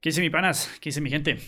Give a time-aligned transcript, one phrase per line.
[0.00, 0.78] ¿Qué dice mi panas?
[0.80, 1.38] ¿Qué dice mi gente?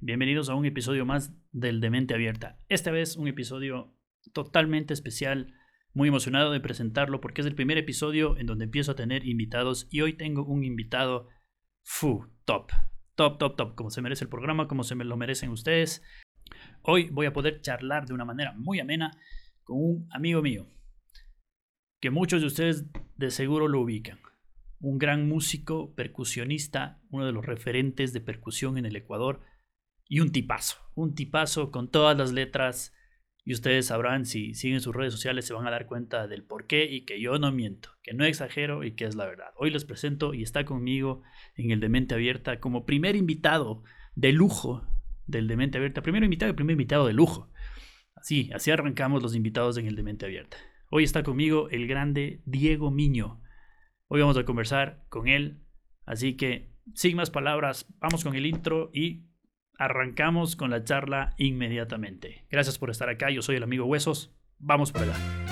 [0.00, 2.58] Bienvenidos a un episodio más del De Mente Abierta.
[2.68, 3.96] Esta vez un episodio
[4.32, 5.54] totalmente especial.
[5.94, 9.86] Muy emocionado de presentarlo porque es el primer episodio en donde empiezo a tener invitados
[9.92, 11.28] y hoy tengo un invitado
[11.84, 12.72] fu, top,
[13.14, 16.02] top, top, top, como se merece el programa, como se me lo merecen ustedes.
[16.82, 19.12] Hoy voy a poder charlar de una manera muy amena
[19.62, 20.66] con un amigo mío
[22.00, 22.86] que muchos de ustedes
[23.16, 24.18] de seguro lo ubican
[24.80, 29.40] un gran músico, percusionista, uno de los referentes de percusión en el Ecuador
[30.08, 32.94] y un tipazo, un tipazo con todas las letras
[33.44, 36.66] y ustedes sabrán si siguen sus redes sociales se van a dar cuenta del por
[36.66, 39.52] qué y que yo no miento, que no exagero y que es la verdad.
[39.56, 41.22] Hoy les presento y está conmigo
[41.56, 43.82] en el Demente Abierta como primer invitado
[44.14, 44.86] de lujo
[45.26, 47.50] del Demente Abierta, primero invitado y primer invitado de lujo.
[48.14, 50.56] Así, así arrancamos los invitados en el Demente Abierta.
[50.90, 53.40] Hoy está conmigo el grande Diego Miño.
[54.12, 55.60] Hoy vamos a conversar con él.
[56.04, 59.28] Así que, sin más palabras, vamos con el intro y
[59.78, 62.44] arrancamos con la charla inmediatamente.
[62.50, 63.30] Gracias por estar acá.
[63.30, 64.34] Yo soy el amigo Huesos.
[64.58, 65.49] Vamos por allá.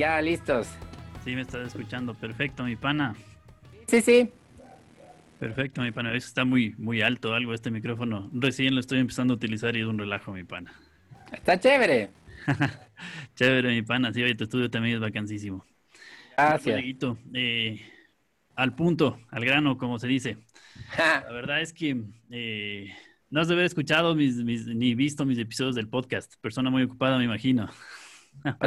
[0.00, 0.66] Ya listos.
[1.24, 2.14] Sí, me estás escuchando.
[2.14, 3.14] Perfecto, mi pana.
[3.86, 4.30] Sí, sí.
[5.38, 6.14] Perfecto, mi pana.
[6.14, 8.30] Está muy, muy alto algo este micrófono.
[8.32, 10.72] Recién lo estoy empezando a utilizar y es un relajo, mi pana.
[11.30, 12.08] Está chévere.
[13.36, 14.10] chévere, mi pana.
[14.10, 15.66] Sí, oye, tu estudio también es vacancísimo.
[16.34, 16.82] Gracias.
[17.34, 17.82] Eh,
[18.56, 20.38] al punto, al grano, como se dice.
[20.96, 22.90] La verdad es que eh,
[23.28, 26.36] no has de haber escuchado mis, ni visto mis episodios del podcast.
[26.40, 27.68] Persona muy ocupada, me imagino.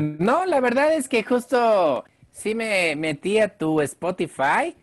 [0.01, 4.75] No, la verdad es que justo sí me metí a tu Spotify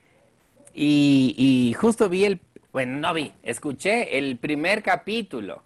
[0.72, 2.40] y, justo vi el,
[2.72, 5.62] bueno, no vi, escuché el primer capítulo.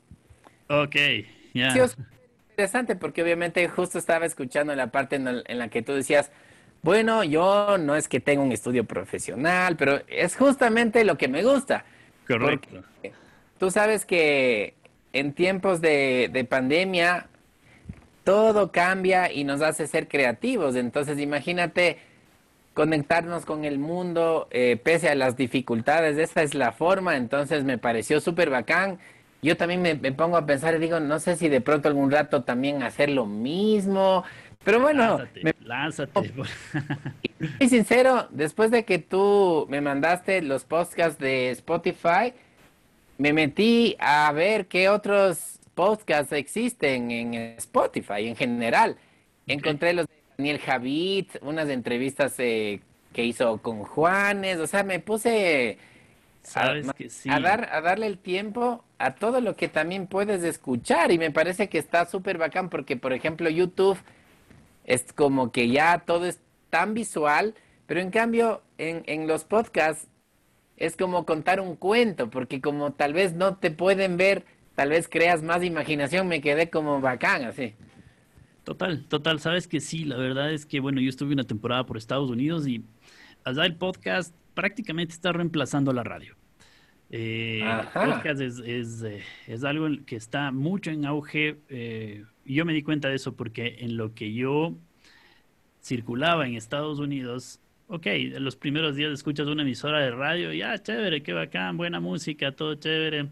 [0.68, 0.96] Ok,
[1.52, 1.70] ya.
[1.70, 1.96] Sí, es
[2.50, 6.30] interesante porque obviamente justo estaba escuchando la parte en, la que tú decías,
[6.82, 11.42] bueno, yo no es que tenga un estudio profesional, pero es justamente lo que me
[11.42, 11.84] gusta.
[12.26, 12.82] Correcto.
[13.58, 14.74] Tú sabes que
[15.12, 17.28] en tiempos de, de pandemia
[18.24, 20.76] todo cambia y nos hace ser creativos.
[20.76, 21.98] Entonces, imagínate
[22.72, 26.18] conectarnos con el mundo eh, pese a las dificultades.
[26.18, 27.16] Esa es la forma.
[27.16, 28.98] Entonces, me pareció súper bacán.
[29.42, 32.44] Yo también me, pongo a pensar y digo, no sé si de pronto algún rato
[32.44, 34.24] también hacer lo mismo.
[34.64, 35.20] Pero bueno,
[35.60, 36.32] lánzate,
[37.60, 42.32] Y sincero, después de que tú me mandaste los podcasts de Spotify,
[43.18, 48.96] me metí a ver qué otros podcasts existen en Spotify en general.
[49.46, 52.80] Encontré los de Daniel Javid, unas entrevistas eh,
[53.12, 55.78] que hizo con Juanes, o sea, me puse
[56.54, 61.12] a, dar, a darle el tiempo a todo lo que también puedes escuchar.
[61.12, 63.98] Y me parece que está súper bacán porque, por ejemplo, YouTube
[64.84, 67.54] es como que ya todo es tan visual,
[67.86, 70.08] pero en cambio en, en los podcasts
[70.76, 75.08] es como contar un cuento, porque como tal vez no te pueden ver tal vez
[75.08, 77.74] creas más imaginación, me quedé como bacán así.
[78.64, 81.98] Total, total, sabes que sí, la verdad es que, bueno, yo estuve una temporada por
[81.98, 82.82] Estados Unidos y
[83.44, 86.34] allá el podcast prácticamente está reemplazando la radio.
[87.10, 88.60] Eh, el podcast es,
[89.02, 93.16] eh, es, algo que está mucho en auge eh, y yo me di cuenta de
[93.16, 94.74] eso porque en lo que yo
[95.82, 100.82] circulaba en Estados Unidos, ok, en los primeros días escuchas una emisora de radio, ya,
[100.82, 103.28] chévere, qué bacán, buena música, todo chévere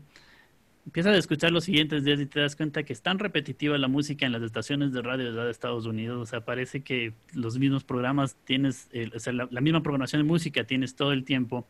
[0.86, 3.88] empiezas a escuchar los siguientes días y te das cuenta que es tan repetitiva la
[3.88, 6.20] música en las estaciones de radio de Estados Unidos.
[6.20, 10.64] O sea, parece que los mismos programas tienes, o sea, la, misma programación de música
[10.64, 11.66] tienes todo el tiempo.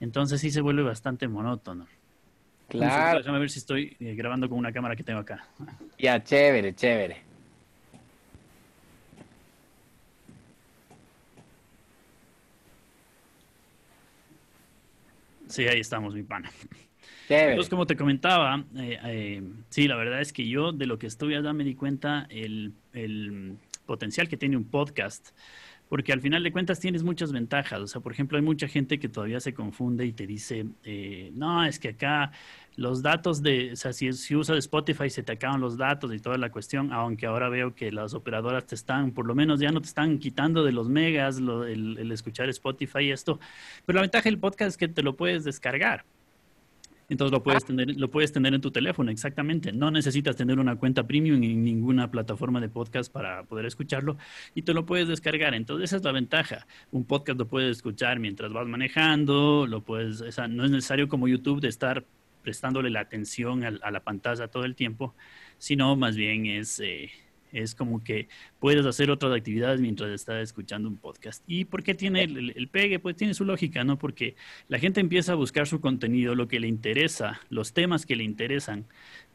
[0.00, 1.86] Entonces sí se vuelve bastante monótono.
[2.68, 3.18] Claro.
[3.18, 5.44] déjame ver si estoy eh, grabando con una cámara que tengo acá.
[5.98, 7.22] Ya, chévere, chévere.
[15.48, 16.48] Sí, ahí estamos, mi pana.
[17.30, 21.06] Entonces, como te comentaba, eh, eh, sí, la verdad es que yo de lo que
[21.06, 23.56] estoy allá me di cuenta el, el,
[23.86, 25.30] potencial que tiene un podcast,
[25.88, 27.80] porque al final de cuentas tienes muchas ventajas.
[27.80, 31.30] O sea, por ejemplo, hay mucha gente que todavía se confunde y te dice, eh,
[31.34, 32.30] no, es que acá
[32.76, 36.20] los datos de, o sea, si, si usas Spotify se te acaban los datos y
[36.20, 39.70] toda la cuestión, aunque ahora veo que las operadoras te están, por lo menos ya
[39.70, 43.40] no te están quitando de los megas el, el escuchar Spotify y esto,
[43.86, 46.04] pero la ventaja del podcast es que te lo puedes descargar.
[47.10, 49.72] Entonces lo puedes, tener, lo puedes tener en tu teléfono, exactamente.
[49.72, 54.16] No necesitas tener una cuenta premium en ninguna plataforma de podcast para poder escucharlo
[54.54, 55.54] y te lo puedes descargar.
[55.54, 56.68] Entonces esa es la ventaja.
[56.92, 61.60] Un podcast lo puedes escuchar mientras vas manejando, lo puedes, no es necesario como YouTube
[61.60, 62.06] de estar
[62.42, 65.14] prestándole la atención a, la pantalla todo el tiempo,
[65.58, 66.78] sino más bien es...
[66.78, 67.10] Eh,
[67.52, 71.42] es como que puedes hacer otras actividades mientras estás escuchando un podcast.
[71.46, 72.98] ¿Y por qué tiene el, pegue?
[72.98, 73.98] Pues tiene su lógica, ¿no?
[73.98, 74.36] Porque
[74.68, 78.24] la gente empieza a buscar su contenido, lo que le interesa, los temas que le
[78.24, 78.86] interesan,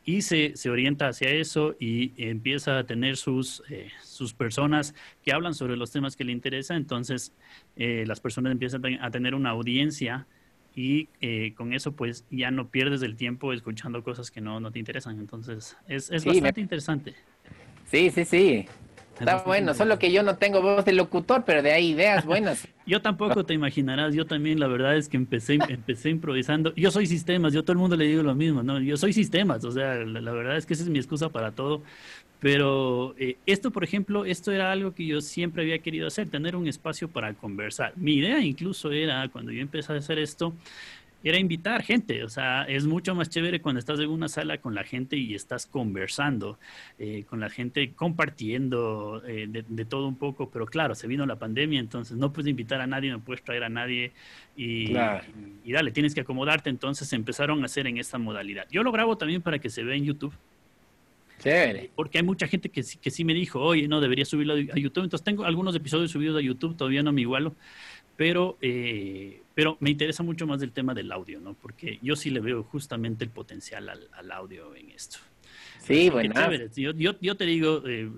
[0.06, 5.34] y se, se orienta hacia eso y empieza a tener sus, eh, sus personas que
[5.34, 6.78] hablan sobre los temas que le interesan.
[6.78, 7.34] Entonces,
[7.76, 10.28] eh, las personas empiezan a tener una audiencia
[10.76, 14.72] y eh, con eso pues ya no pierdes el tiempo escuchando cosas que no, no
[14.72, 15.20] te interesan.
[15.20, 17.16] Entonces, es, es bastante interesante.
[17.90, 18.68] Sí, sí, sí.
[19.20, 22.68] Está bueno, solo que yo no tengo voz de locutor, pero de ahí ideas buenas.
[22.86, 26.74] yo tampoco te imaginarás, yo también la verdad es que empecé, empecé improvisando.
[26.76, 28.80] Yo soy sistemas, yo a todo el mundo le digo lo mismo, ¿no?
[28.80, 31.82] Yo soy sistemas, o sea, la, verdad es que esa es mi excusa para todo.
[32.42, 36.56] Pero eh, esto, por ejemplo, esto era algo que yo siempre había querido hacer, tener
[36.58, 37.94] un espacio para conversar.
[37.96, 40.54] Mi idea incluso era, cuando yo empecé a hacer esto,
[41.30, 44.76] era invitar gente, o sea, es mucho más chévere cuando estás en una sala con
[44.76, 46.60] la gente y estás conversando,
[47.00, 51.38] eh, con la gente compartiendo eh, de, todo un poco, pero claro, se vino la
[51.38, 54.12] pandemia, entonces no puedes invitar a nadie, no puedes traer a nadie
[54.56, 54.92] y,
[55.64, 58.68] y, dale, tienes que acomodarte, entonces empezaron a hacer en esta modalidad.
[58.70, 60.34] Yo lo grabo también para que se vea en YouTube.
[61.40, 61.92] Chévere.
[61.96, 65.04] Porque hay mucha gente que, que sí me dijo, oye, no, debería subirlo a YouTube.
[65.04, 67.56] Entonces tengo algunos episodios subidos a YouTube, todavía no me igualo,
[68.16, 71.54] pero eh, pero me interesa mucho más el tema del audio, ¿no?
[71.54, 75.18] Porque yo sí le veo justamente el potencial al, audio en esto.
[75.80, 76.34] Sí, bueno.
[76.76, 78.10] Yo, yo, te digo, eh,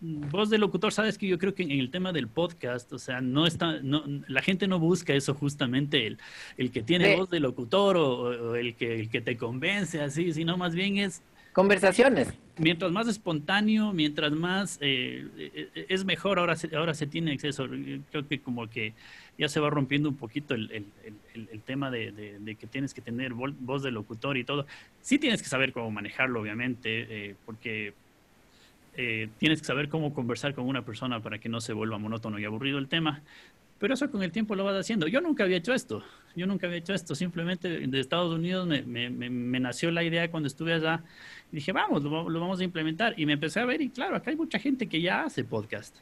[0.00, 3.22] voz de locutor, sabes que yo creo que en el tema del podcast, o sea,
[3.22, 6.18] no está, no, la gente no busca eso justamente, el,
[6.58, 10.58] el que tiene voz de locutor o, el, que, el que te convence así, sino
[10.58, 11.22] más bien es
[11.52, 12.32] Conversaciones.
[12.56, 17.66] Mientras más espontáneo, mientras más eh, eh, es mejor, ahora se, ahora se tiene acceso.
[18.10, 18.94] Creo que como que
[19.36, 20.86] ya se va rompiendo un poquito el,
[21.66, 24.66] tema de, que tienes que tener voz de locutor y todo.
[25.02, 27.94] Sí tienes que saber cómo manejarlo, obviamente, eh, porque
[29.38, 32.44] tienes que saber cómo conversar con una persona para que no se vuelva monótono y
[32.44, 33.22] aburrido el tema.
[33.78, 35.06] Pero eso con el tiempo lo vas haciendo.
[35.08, 36.02] Yo nunca había hecho esto.
[36.34, 37.14] Yo nunca había hecho esto.
[37.14, 41.02] Simplemente de Estados Unidos me, me, me nació la idea cuando estuve allá
[41.52, 43.14] y dije, vamos, lo, vamos a implementar.
[43.18, 45.94] Y me empecé a ver y claro, acá hay mucha gente que ya hace podcast.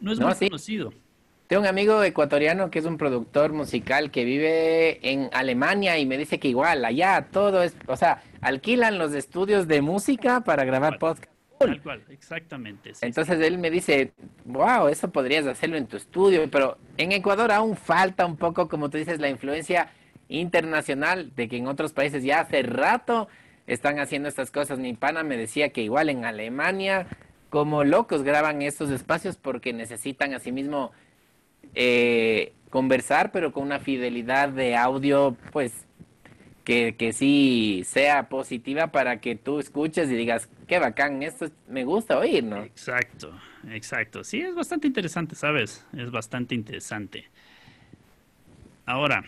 [0.00, 0.92] No es muy conocido.
[1.46, 6.18] Tengo un amigo ecuatoriano que es un productor musical que vive en Alemania y me
[6.18, 10.98] dice que igual, allá todo es, o sea, alquilan los estudios de música para grabar
[10.98, 11.37] podcast.
[11.58, 12.92] Tal cual, exactamente.
[13.00, 14.12] Entonces él me dice,
[14.44, 18.90] wow, eso podrías hacerlo en tu estudio, pero en Ecuador aún falta un poco, como
[18.90, 19.90] tú dices, la influencia
[20.28, 23.28] internacional de que en otros países ya hace rato
[23.66, 24.78] están haciendo estas cosas.
[24.78, 27.06] Mi pana me decía que igual en Alemania,
[27.50, 30.92] como locos, graban estos espacios porque necesitan asimismo
[31.74, 35.87] eh, conversar, pero con una fidelidad de audio, pues,
[36.68, 41.84] que, que sí sea positiva para que tú escuches y digas, qué bacán, esto me
[41.84, 42.62] gusta oír, ¿no?
[42.62, 43.32] Exacto,
[43.70, 44.22] exacto.
[44.22, 45.86] Sí, es bastante interesante, ¿sabes?
[45.96, 47.30] Es bastante interesante.
[48.84, 49.24] Ahora,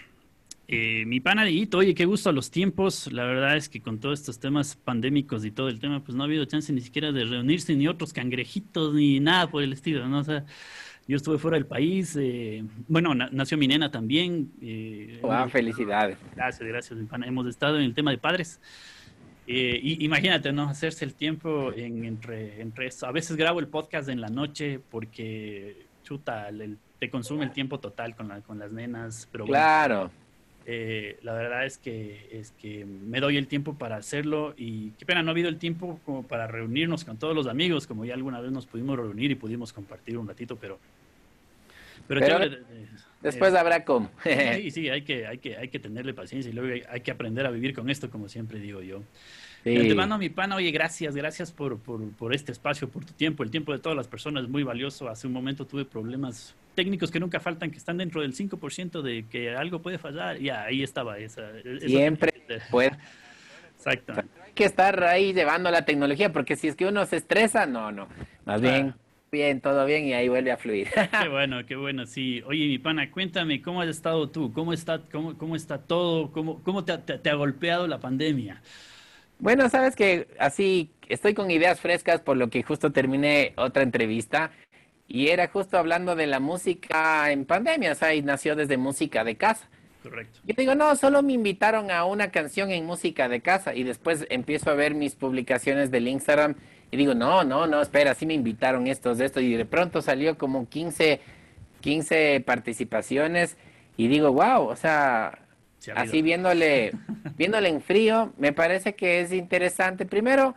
[0.68, 3.10] eh, mi pana oye, qué gusto a los tiempos.
[3.10, 6.24] La verdad es que con todos estos temas pandémicos y todo el tema, pues no
[6.24, 10.06] ha habido chance ni siquiera de reunirse, ni otros cangrejitos, ni nada por el estilo,
[10.08, 10.18] ¿no?
[10.18, 10.44] O sea,
[11.06, 12.16] yo estuve fuera del país.
[12.20, 14.52] Eh, bueno, nació mi nena también.
[14.60, 16.18] Eh, felicidades.
[16.34, 17.26] Gracias, gracias, mi pana.
[17.26, 18.60] Hemos estado en el tema de padres.
[19.46, 20.68] Eh, y, imagínate, ¿no?
[20.68, 23.06] Hacerse el tiempo en, entre, entre eso.
[23.06, 26.48] A veces grabo el podcast en la noche porque, chuta,
[26.98, 29.28] te consume el tiempo total con, la, con las nenas.
[29.32, 30.10] Pero claro.
[30.72, 35.04] Eh, la verdad es que, es que me doy el tiempo para hacerlo y qué
[35.04, 38.14] pena no ha habido el tiempo como para reunirnos con todos los amigos, como ya
[38.14, 40.78] alguna vez nos pudimos reunir y pudimos compartir un ratito, pero...
[42.06, 42.86] Pero, eh,
[43.20, 44.12] después habrá como.
[44.22, 47.46] sí, sí, hay que, hay, que, hay que tenerle paciencia y luego hay, que aprender
[47.46, 49.02] a vivir con esto, como siempre digo yo.
[49.64, 53.42] Te mando mi pana, oye, gracias, gracias por, por, por este espacio, por tu tiempo.
[53.42, 55.08] El tiempo de todas las personas es muy valioso.
[55.08, 59.26] Hace un momento tuve problemas técnicos que nunca faltan, que están dentro del 5% de
[59.28, 60.38] que algo puede fallar.
[60.38, 61.18] Ya, ahí estaba.
[61.18, 61.42] Esa,
[61.80, 62.32] Siempre
[62.70, 62.92] puede.
[63.76, 64.12] Exacto.
[64.16, 67.92] Hay que estar ahí llevando la tecnología, porque si es que uno se estresa, no,
[67.92, 68.08] no.
[68.44, 68.94] Más bien,
[69.32, 70.88] bien, todo bien y ahí vuelve a fluir.
[71.22, 72.42] Qué bueno, qué bueno, sí.
[72.46, 74.52] Oye, mi pana, cuéntame, ¿cómo has estado tú?
[74.52, 76.30] ¿Cómo está, cómo, cómo está todo?
[76.32, 78.60] ¿Cómo, cómo te, te ha golpeado la pandemia?
[79.38, 84.50] Bueno, sabes que así estoy con ideas frescas por lo que justo terminé otra entrevista
[85.12, 89.24] y era justo hablando de la música en pandemia, o sea, y nació desde música
[89.24, 89.68] de casa.
[90.04, 90.38] Correcto.
[90.44, 94.24] Yo digo, no, solo me invitaron a una canción en música de casa y después
[94.30, 96.54] empiezo a ver mis publicaciones del Instagram
[96.92, 100.00] y digo, no, no, no, espera, sí me invitaron estos, de estos y de pronto
[100.00, 101.20] salió como 15,
[101.80, 103.56] 15 participaciones
[103.96, 105.40] y digo, wow, o sea,
[105.96, 106.92] así viéndole,
[107.36, 110.06] viéndole en frío, me parece que es interesante.
[110.06, 110.54] Primero,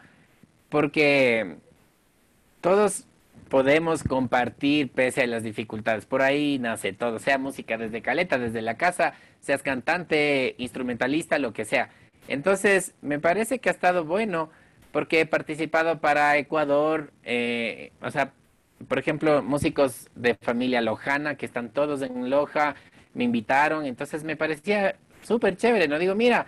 [0.70, 1.56] porque
[2.62, 3.08] todos
[3.54, 6.08] podemos compartir pese a las dificultades.
[6.08, 11.54] Por ahí nace todo, sea música desde caleta, desde la casa, seas cantante, instrumentalista, lo
[11.54, 11.92] que sea.
[12.28, 14.50] Entonces, me parece que ha estado bueno
[14.92, 18.34] porque he participado para Ecuador, eh, o sea,
[18.88, 22.74] por ejemplo, músicos de familia lojana que están todos en Loja,
[23.14, 26.00] me invitaron, entonces me parecía súper chévere, ¿no?
[26.00, 26.48] Digo, mira,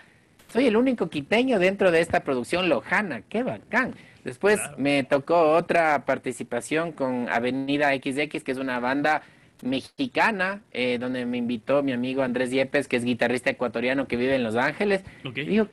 [0.52, 3.94] soy el único quiteño dentro de esta producción lojana, qué bacán.
[4.26, 9.22] Después me tocó otra participación con Avenida XX, que es una banda
[9.62, 14.36] mexicana, eh, donde me invitó mi amigo Andrés Yepes, que es guitarrista ecuatoriano que vive
[14.36, 15.04] en Los Ángeles.
[15.24, 15.46] Okay.
[15.46, 15.68] Digo,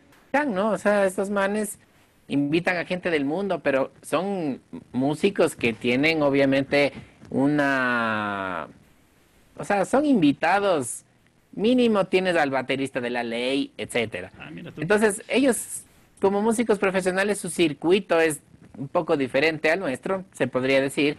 [0.49, 0.71] ¿no?
[0.71, 1.79] O sea, estos manes
[2.29, 4.61] invitan a gente del mundo, pero son
[4.93, 6.93] músicos que tienen obviamente
[7.31, 8.69] una...
[9.57, 11.05] O sea, son invitados,
[11.53, 14.31] mínimo tienes al baterista de la ley, etcétera.
[14.39, 15.85] Ah, Entonces, ellos
[16.23, 18.43] como músicos profesionales su circuito es
[18.79, 21.17] un poco diferente al nuestro, se podría decir.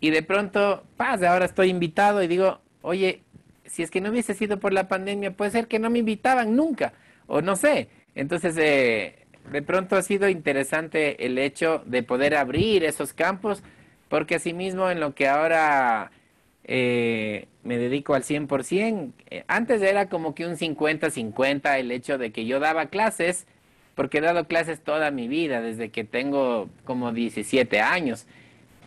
[0.00, 3.22] Y de pronto, paz, ahora estoy invitado y digo, oye,
[3.66, 6.54] si es que no hubiese sido por la pandemia, puede ser que no me invitaban
[6.54, 6.92] nunca,
[7.26, 7.88] o no sé.
[8.14, 13.64] Entonces, eh, de pronto ha sido interesante el hecho de poder abrir esos campos,
[14.08, 16.12] porque asimismo en lo que ahora
[16.62, 22.30] eh, me dedico al 100%, eh, antes era como que un 50-50 el hecho de
[22.30, 23.48] que yo daba clases,
[23.98, 28.28] porque he dado clases toda mi vida, desde que tengo como 17 años.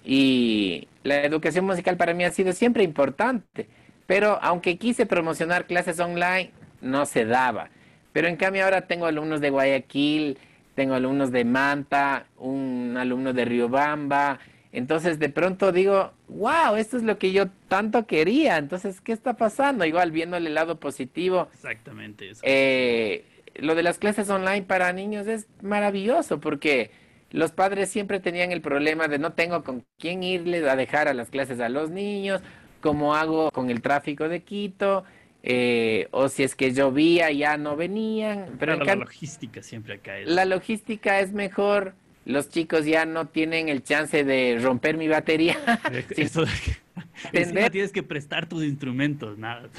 [0.06, 3.68] Y la educación musical para mí ha sido siempre importante,
[4.08, 7.72] pero aunque quise promocionar clases online, no se daba.
[8.14, 10.38] Pero en cambio ahora tengo alumnos de Guayaquil,
[10.76, 14.40] tengo alumnos de Manta, un alumno de Riobamba.
[14.72, 18.56] Entonces de pronto digo, wow, esto es lo que yo tanto quería.
[18.56, 19.84] Entonces, ¿qué está pasando?
[19.84, 21.50] Igual viéndole el lado positivo.
[21.54, 22.30] Exactamente.
[22.30, 22.40] Eso.
[22.46, 26.92] Eh, lo de las clases online para niños es maravilloso porque
[27.32, 31.14] los padres siempre tenían el problema de no tengo con quién irles a dejar a
[31.14, 32.42] las clases a los niños,
[32.82, 35.06] cómo hago con el tráfico de Quito,
[35.44, 38.58] eh, o si es que llovía ya no venían.
[38.60, 40.30] Pero la logística siempre acá es.
[40.30, 41.94] La logística es mejor.
[42.24, 45.58] Los chicos ya no tienen el chance de romper mi batería.
[46.12, 46.44] Eso
[47.72, 49.70] tienes que prestar tus instrumentos, nada.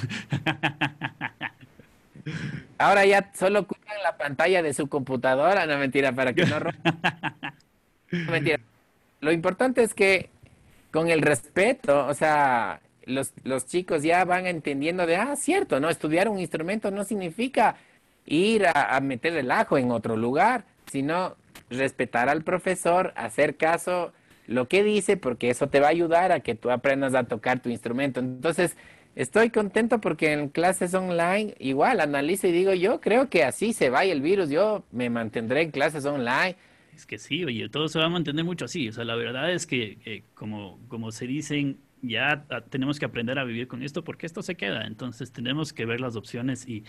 [2.79, 6.95] Ahora ya solo cuidan la pantalla de su computadora, no mentira, para que no rompa.
[8.13, 8.61] No mentira.
[9.21, 10.29] Lo importante es que
[10.91, 15.89] con el respeto, o sea, los, los chicos ya van entendiendo de, ah, cierto, ¿no?
[15.89, 17.77] Estudiar un instrumento no significa
[18.27, 21.37] ir a, a meter el ajo en otro lugar, sino
[21.71, 24.13] respetar al profesor, hacer caso
[24.47, 27.61] lo que dice, porque eso te va a ayudar a que tú aprendas a tocar
[27.61, 28.21] tu instrumento.
[28.21, 28.77] Entonces,
[29.15, 33.91] Estoy contento porque en clases online igual analizo y digo, yo creo que así se
[33.91, 36.57] vaya el virus, yo me mantendré en clases online.
[36.95, 38.89] Es que sí, oye, todo se va a mantener mucho así.
[38.89, 43.39] O sea, la verdad es que, eh, como, como se dicen, ya tenemos que aprender
[43.39, 44.87] a vivir con esto porque esto se queda.
[44.87, 46.85] Entonces tenemos que ver las opciones y,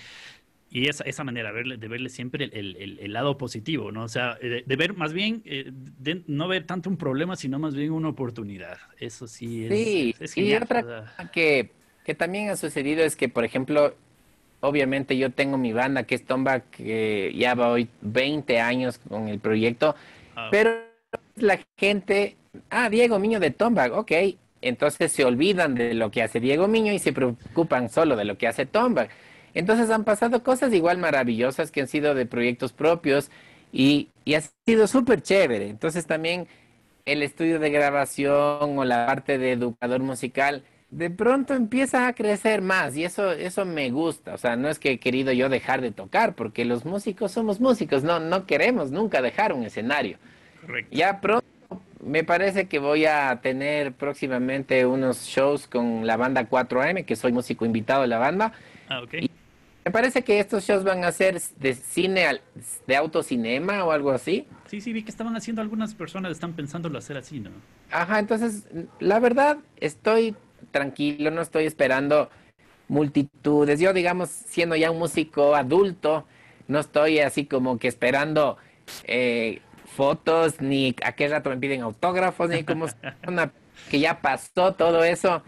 [0.70, 4.03] y esa, esa manera verle, de verle siempre el, el, el, lado positivo, ¿no?
[4.03, 7.60] O sea, de, de ver más bien, eh, de no ver tanto un problema, sino
[7.60, 8.77] más bien una oportunidad.
[8.98, 10.62] Eso sí es, sí, es genial.
[10.62, 13.96] Y otra cosa que que también ha sucedido es que, por ejemplo,
[14.62, 19.28] obviamente yo tengo mi banda que es Tomba, que ya va hoy 20 años con
[19.30, 19.96] el proyecto,
[20.36, 20.72] Ah, pero
[21.36, 22.38] la gente,
[22.70, 24.12] ah, Diego Miño de Tomba, ok,
[24.62, 28.38] entonces se olvidan de lo que hace Diego Miño y se preocupan solo de lo
[28.38, 29.10] que hace Tomba.
[29.54, 33.30] Entonces han pasado cosas igual maravillosas que han sido de proyectos propios
[33.72, 35.70] y, y ha sido súper chévere.
[35.70, 36.48] Entonces también
[37.06, 42.62] el estudio de grabación o la parte de educador musical de pronto empieza a crecer
[42.62, 44.36] más y eso, eso me gusta.
[44.36, 47.60] O sea, no es que he querido yo dejar de tocar, porque los músicos somos
[47.60, 50.18] músicos, no, no queremos nunca dejar un escenario.
[50.62, 50.96] correcto.
[50.96, 51.44] Ya pronto
[52.00, 57.32] me parece que voy a tener próximamente unos shows con la banda 4AM, que soy
[57.32, 58.54] músico invitado de la banda.
[58.90, 59.02] Ah.
[59.86, 62.42] Me parece que estos shows van a ser de cine,
[62.88, 64.48] de autocinema o algo así.
[64.68, 67.50] Sí, sí, vi que estaban haciendo algunas personas, están pensándolo hacer así, ¿no?
[67.92, 68.66] Ajá, entonces,
[69.00, 70.36] la verdad, estoy
[70.74, 72.30] tranquilo, no estoy esperando
[72.89, 73.80] multitudes.
[73.80, 76.25] Yo, digamos, siendo ya un músico adulto,
[76.68, 78.58] no estoy así como que esperando
[79.06, 79.62] eh,
[79.96, 82.88] fotos, ni a qué rato me piden autógrafos, ni como
[83.27, 83.53] una,
[83.89, 85.44] que ya pasó todo eso.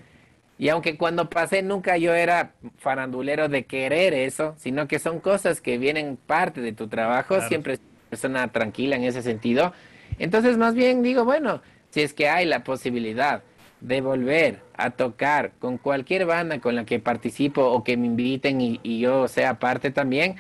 [0.58, 5.60] Y aunque cuando pasé nunca yo era farandulero de querer eso, sino que son cosas
[5.60, 9.74] que vienen parte de tu trabajo, siempre es persona tranquila en ese sentido.
[10.18, 13.44] Entonces más bien digo, bueno, si es que hay la posibilidad
[13.86, 18.60] de volver a tocar con cualquier banda con la que participo o que me inviten
[18.60, 20.38] y, yo sea parte también,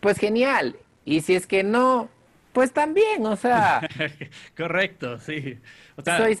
[0.00, 0.76] pues genial.
[1.06, 2.10] Y si es que no,
[2.52, 3.88] pues también, o sea.
[4.56, 5.58] Correcto, sí.
[6.04, 6.38] soy,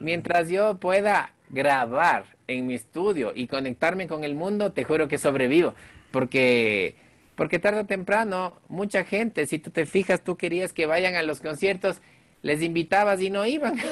[0.00, 5.16] mientras yo pueda grabar en mi estudio y conectarme con el mundo, te juro que
[5.16, 5.74] sobrevivo.
[6.10, 6.96] Porque,
[7.36, 11.22] porque tarde o temprano, mucha gente, si tú te fijas, tú querías que vayan a
[11.22, 12.00] los conciertos,
[12.42, 13.76] les invitabas y no iban.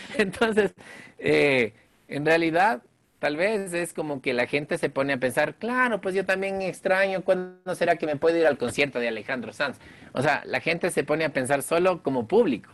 [0.18, 0.74] Entonces,
[1.18, 1.72] eh,
[2.08, 2.82] en realidad,
[3.18, 6.62] tal vez es como que la gente se pone a pensar, claro, pues yo también
[6.62, 9.78] extraño, ¿cuándo será que me puedo ir al concierto de Alejandro Sanz?
[10.12, 12.70] O sea, la gente se pone a pensar solo como público.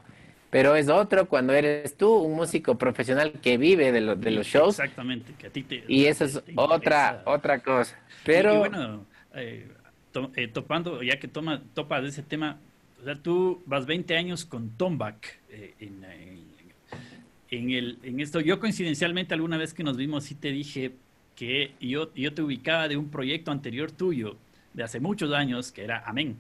[0.51, 4.79] Pero es otro cuando eres tú un músico profesional que vive de, de los shows.
[4.79, 5.85] Exactamente, que a ti te.
[5.89, 7.99] Y eso es otra, otra cosa.
[8.25, 8.61] Pero.
[8.61, 9.05] bueno,
[9.35, 9.69] eh,
[10.37, 12.59] eh, topando, ya que toma, topas de ese tema,
[13.01, 16.46] o sea, tú vas 20 años con Tomback eh, en,
[17.51, 18.41] en, el, en esto.
[18.41, 20.93] Yo coincidencialmente alguna vez que nos vimos sí te dije
[21.35, 24.37] que yo, yo te ubicaba de un proyecto anterior tuyo,
[24.73, 26.39] de hace muchos años, que era Amén.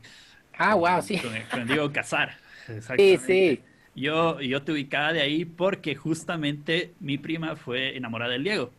[0.59, 1.19] Ah, wow, sí.
[1.19, 2.37] Con, con Diego Casar.
[2.97, 3.61] Sí, sí.
[3.95, 8.73] Yo, yo te ubicaba de ahí porque justamente mi prima fue enamorada del Diego.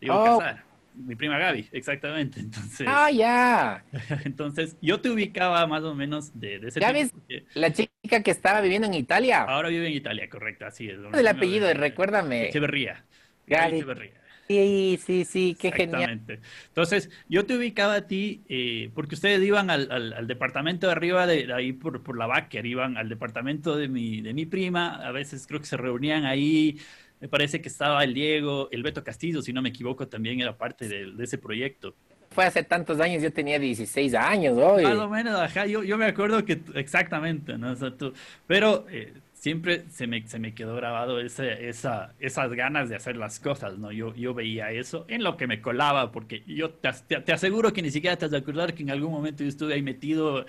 [0.00, 0.38] Diego oh.
[0.38, 0.67] Casar.
[0.98, 2.40] Mi prima Gaby, exactamente.
[2.40, 3.84] Entonces, ah, ya.
[4.24, 7.10] Entonces, yo te ubicaba más o menos de, de ese Gaby
[7.54, 9.42] la chica que estaba viviendo en Italia.
[9.42, 10.98] Ahora vive en Italia, correcto, así es.
[11.12, 12.48] El apellido, recuérdame.
[12.48, 13.04] Echeverría.
[13.46, 13.76] Gaby.
[13.76, 14.18] Echeverría.
[14.48, 16.22] Sí, sí, sí, qué genial.
[16.68, 21.26] Entonces, yo te ubicaba a ti eh, porque ustedes iban al, al, departamento de arriba,
[21.26, 25.12] de, ahí por, por la Baker, iban al departamento de mi, de mi prima, a
[25.12, 26.80] veces creo que se reunían ahí,
[27.20, 30.56] me parece que estaba el Diego, el Beto Castillo, si no me equivoco, también era
[30.56, 31.94] parte de, de ese proyecto.
[32.30, 34.84] Fue hace tantos años, yo tenía 16 años hoy.
[34.84, 37.72] Más o menos, ajá, yo, yo me acuerdo que exactamente, ¿no?
[37.72, 38.12] O sea, tú,
[38.46, 43.16] pero eh, siempre se me, se me quedó grabado ese, esa, esas ganas de hacer
[43.16, 43.92] las cosas, ¿no?
[43.92, 47.82] Yo, yo veía eso en lo que me colaba, porque yo te, te, aseguro que
[47.82, 50.44] ni siquiera te has de acordar que en algún momento yo estuve ahí metido,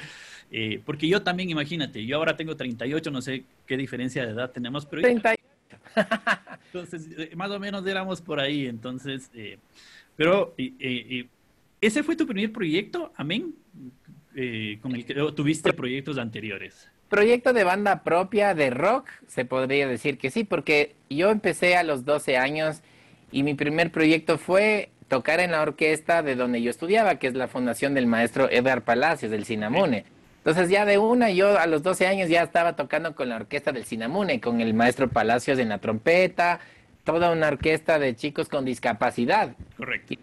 [0.51, 4.51] eh, porque yo también, imagínate, yo ahora tengo 38, no sé qué diferencia de edad
[4.51, 5.01] tenemos, pero...
[5.01, 5.39] 38.
[6.73, 9.57] entonces, eh, más o menos éramos por ahí, entonces, eh,
[10.15, 10.55] pero...
[11.81, 13.55] ¿Ese fue tu primer proyecto, Amén?
[14.81, 16.89] con el que tuviste proyectos anteriores.
[17.07, 21.83] Proyecto de banda propia de rock, se podría decir que sí, porque yo empecé a
[21.83, 22.81] los 12 años
[23.31, 27.33] y mi primer proyecto fue tocar en la orquesta de donde yo estudiaba, que es
[27.33, 30.05] la fundación del maestro Edgar Palacios del Sinamune.
[30.39, 33.71] Entonces ya de una, yo a los 12 años ya estaba tocando con la orquesta
[33.71, 36.61] del Sinamune, con el maestro Palacios en la trompeta,
[37.03, 39.53] toda una orquesta de chicos con discapacidad.
[39.77, 40.13] Correcto.
[40.13, 40.19] Y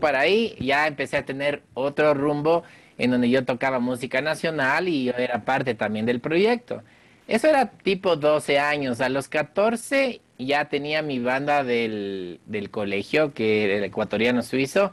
[0.00, 2.62] para ahí ya empecé a tener otro rumbo
[2.96, 6.82] en donde yo tocaba música nacional y yo era parte también del proyecto.
[7.28, 9.00] Eso era tipo 12 años.
[9.00, 12.38] A los 14 ya tenía mi banda del,
[12.70, 14.92] colegio, que era el ecuatoriano suizo,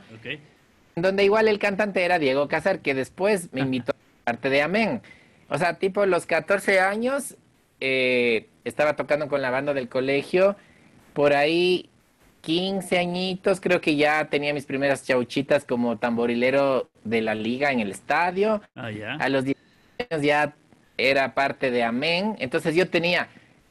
[0.96, 5.02] donde igual el cantante era Diego Casar, que después me invitó parte de Amén.
[5.50, 7.36] O sea, tipo los 14 años
[7.80, 10.56] eh, estaba tocando con la banda del colegio.
[11.14, 11.90] Por ahí
[12.42, 17.80] 15 añitos, creo que ya tenía mis primeras chauchitas como tamborilero de la liga en
[17.80, 18.62] el estadio.
[18.76, 19.58] Ah, A los 10
[20.12, 20.56] años ya
[20.98, 22.36] era parte de Amén.
[22.40, 23.30] Entonces yo tenía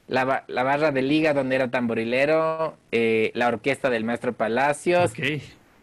[0.08, 5.12] la, la barra de liga donde era tamborilero, eh, la orquesta del maestro Palacios,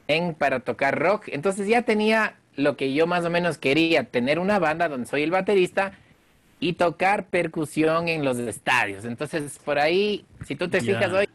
[0.07, 1.25] en, para tocar rock.
[1.27, 5.23] Entonces ya tenía lo que yo más o menos quería, tener una banda donde soy
[5.23, 5.93] el baterista
[6.59, 9.05] y tocar percusión en los estadios.
[9.05, 11.27] Entonces por ahí, si tú te fijas hoy,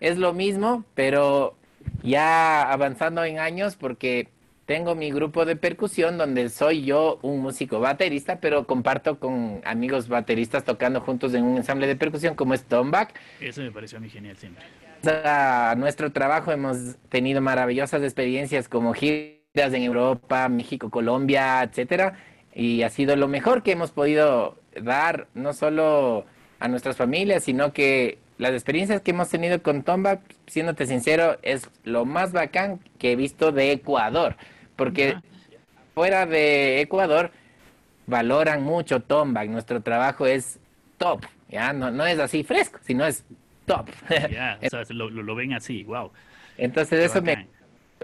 [0.00, 1.56] es lo mismo, pero
[2.02, 4.28] ya avanzando en años porque
[4.66, 10.08] tengo mi grupo de percusión donde soy yo un músico baterista, pero comparto con amigos
[10.08, 13.14] bateristas tocando juntos en un ensamble de percusión como es Tomback.
[13.40, 14.64] Eso me pareció a mí genial siempre.
[15.04, 22.14] A nuestro trabajo hemos tenido maravillosas experiencias como giras en Europa, México, Colombia, etcétera,
[22.54, 26.24] y ha sido lo mejor que hemos podido dar no solo
[26.58, 31.68] a nuestras familias, sino que las experiencias que hemos tenido con Tomba, siéndote sincero, es
[31.84, 34.36] lo más bacán que he visto de Ecuador.
[34.74, 35.16] Porque
[35.94, 37.30] fuera de Ecuador
[38.06, 39.44] valoran mucho Tomba.
[39.44, 40.58] Nuestro trabajo es
[40.96, 41.26] top.
[41.50, 41.74] ¿ya?
[41.74, 43.22] No, no es así fresco, sino es
[43.66, 43.90] top.
[44.30, 46.10] Ya, o sea, lo, lo, ven así, wow.
[46.56, 47.46] Entonces eso me...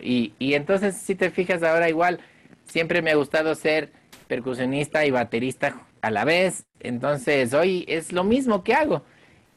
[0.02, 2.20] Y, y entonces si te fijas ahora igual,
[2.64, 3.90] siempre me ha gustado ser
[4.26, 6.64] percusionista y baterista a la vez.
[6.80, 9.02] Entonces hoy es lo mismo que hago.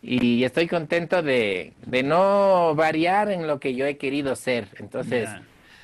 [0.02, 4.68] Y estoy contento de, de no variar en lo que yo he querido ser.
[4.80, 5.30] Entonces,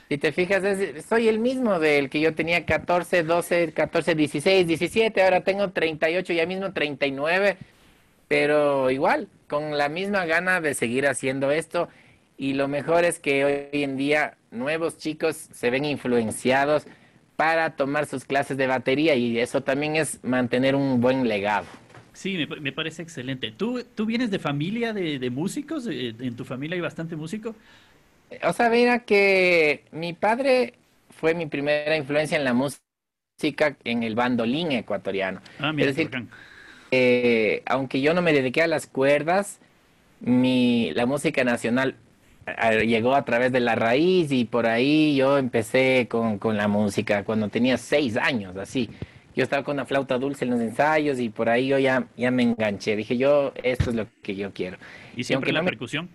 [0.10, 0.64] si te fijas,
[1.08, 6.34] soy el mismo del que yo tenía 14, 12, 14, 16, 17, ahora tengo 38,
[6.34, 7.58] ya mismo 39,
[8.28, 11.90] pero igual, con la misma gana de seguir haciendo esto.
[12.38, 16.86] Y lo mejor es que hoy en día nuevos chicos se ven influenciados
[17.36, 21.66] para tomar sus clases de batería y eso también es mantener un buen legado.
[22.14, 23.52] Sí, me, parece excelente.
[23.52, 25.88] ¿Tú, ¿Tú vienes de familia de, músicos?
[25.88, 27.56] Eh, ¿En tu familia hay bastante músico?
[28.44, 30.74] O sea, mira que mi padre
[31.12, 35.42] fue mi primera influencia en la música en el bandolín ecuatoriano.
[35.60, 36.10] Ah, mira, es decir,
[36.90, 39.60] eh, aunque yo no me dediqué a las cuerdas,
[40.20, 41.96] mi, la música nacional
[42.86, 47.24] llegó a través de la raíz y por ahí yo empecé con, con la música
[47.24, 48.90] cuando tenía seis años, así
[49.38, 52.32] yo estaba con una flauta dulce en los ensayos y por ahí yo ya, ya
[52.32, 52.96] me enganché.
[52.96, 54.78] Dije, yo, esto es lo que yo quiero.
[55.16, 56.10] ¿Y siempre la percusión?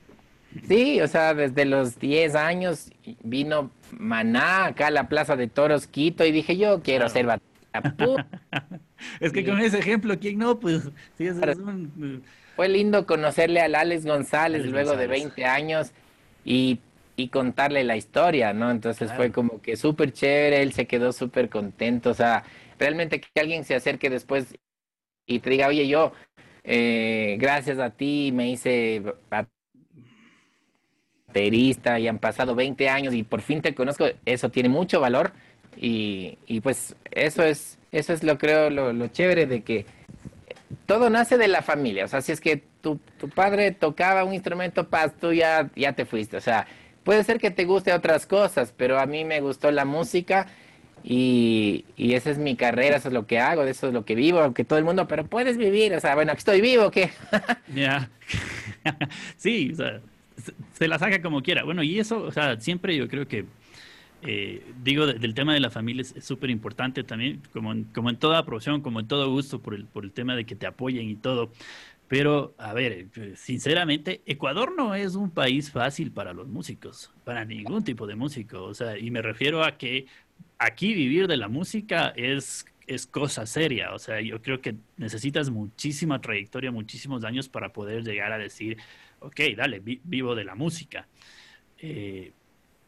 [0.67, 2.91] Sí, o sea, desde los 10 años
[3.23, 8.27] vino Maná acá a la Plaza de Toros Quito y dije, yo quiero ser batería.
[9.21, 10.59] es que con ese ejemplo, ¿quién no?
[10.59, 11.37] Pues sí, es
[12.57, 15.93] Fue lindo conocerle al Alex González luego de 20 años
[16.45, 16.81] y,
[17.17, 18.71] y, contarle la historia, ¿no?
[18.71, 22.45] Entonces fue como que súper chévere, él se quedó súper contento, o sea,
[22.79, 24.57] realmente que alguien se acerque después
[25.27, 26.13] y te diga, oye, yo,
[26.65, 29.03] eh, gracias a ti me hice
[31.29, 35.33] baterista y han pasado 20 años y por fin te conozco, eso tiene mucho valor
[35.77, 39.87] y, y pues eso es, eso es lo creo, lo, lo, chévere de que
[40.87, 44.35] todo nace de la familia, o sea, si es que tu, tu padre tocaba un
[44.35, 46.67] instrumento, paz, tú ya, ya te fuiste, o sea,
[47.05, 50.49] puede ser que te guste otras cosas, pero a mí me gustó la música
[51.05, 54.15] y, y, esa es mi carrera, eso es lo que hago, eso es lo que
[54.15, 57.11] vivo, aunque todo el mundo, pero puedes vivir, o sea, bueno, aquí estoy vivo, ¿qué?
[57.75, 58.09] Ya,
[59.37, 60.01] sí, o sea,
[60.73, 61.65] se la saca como quiera.
[61.65, 63.47] Bueno, y eso, o sea, siempre yo creo que,
[64.23, 68.17] eh, digo, del tema de la familia es súper importante también, como en, como en
[68.17, 71.09] toda profesión, como en todo gusto, por el, por el tema de que te apoyen
[71.09, 71.51] y todo.
[72.13, 77.85] Pero, a ver, sinceramente, Ecuador no es un país fácil para los músicos, para ningún
[77.85, 78.65] tipo de músico.
[78.65, 80.05] O sea, y me refiero a que
[80.59, 83.95] aquí vivir de la música es, es cosa seria.
[83.95, 88.77] O sea, yo creo que necesitas muchísima trayectoria, muchísimos años para poder llegar a decir,
[89.21, 91.09] ok, dale, vivo de la música.
[91.79, 92.33] Eh,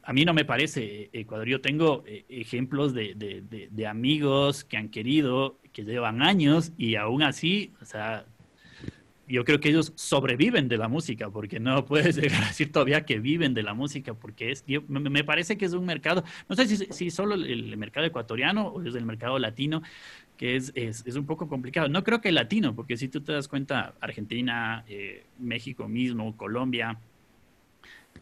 [0.03, 1.49] a mí no me parece, Ecuador.
[1.49, 6.97] Yo tengo eh, ejemplos de, de, de, amigos que han querido, que llevan años y
[6.97, 8.27] aún así, o sea,
[9.27, 13.55] yo creo que ellos sobreviven de la música, porque no puedes decir todavía que viven
[13.55, 17.35] de la música, porque es, me parece que es un mercado, no sé si, solo
[17.35, 19.83] el, mercado ecuatoriano o es el mercado latino,
[20.37, 21.89] que es, es, es, un poco complicado.
[21.89, 26.37] No creo que el latino, porque si tú te das cuenta, Argentina, eh, México mismo,
[26.37, 26.99] Colombia,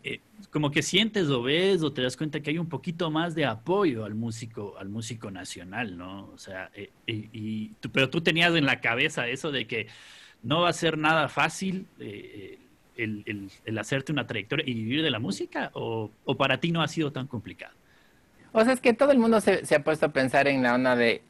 [0.04, 3.34] eh, como que sientes o ves o te das cuenta que hay un poquito más
[3.34, 6.28] de apoyo al músico, al músico nacional, ¿no?
[6.34, 9.86] O sea, eh, y, pero tú tenías en la cabeza eso de que
[10.42, 12.58] no va a ser nada fácil eh,
[12.96, 16.82] el, el, hacerte una trayectoria y vivir de la música o, o, para ti no
[16.82, 17.74] ha sido tan complicado?
[18.52, 20.74] O sea, es que todo el mundo se, se, ha puesto a pensar en la
[20.74, 21.22] onda de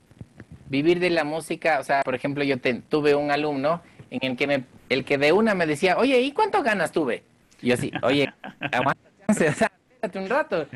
[0.68, 1.78] vivir de la música.
[1.78, 2.56] O sea, por ejemplo, yo
[2.88, 6.32] tuve un alumno en el que, me, el que de una me decía, oye, ¿y
[6.32, 7.22] cuánto ganas tuve?
[7.60, 8.32] Y yo así, oye,
[8.72, 10.66] aguanta, o sea, espérate un rato.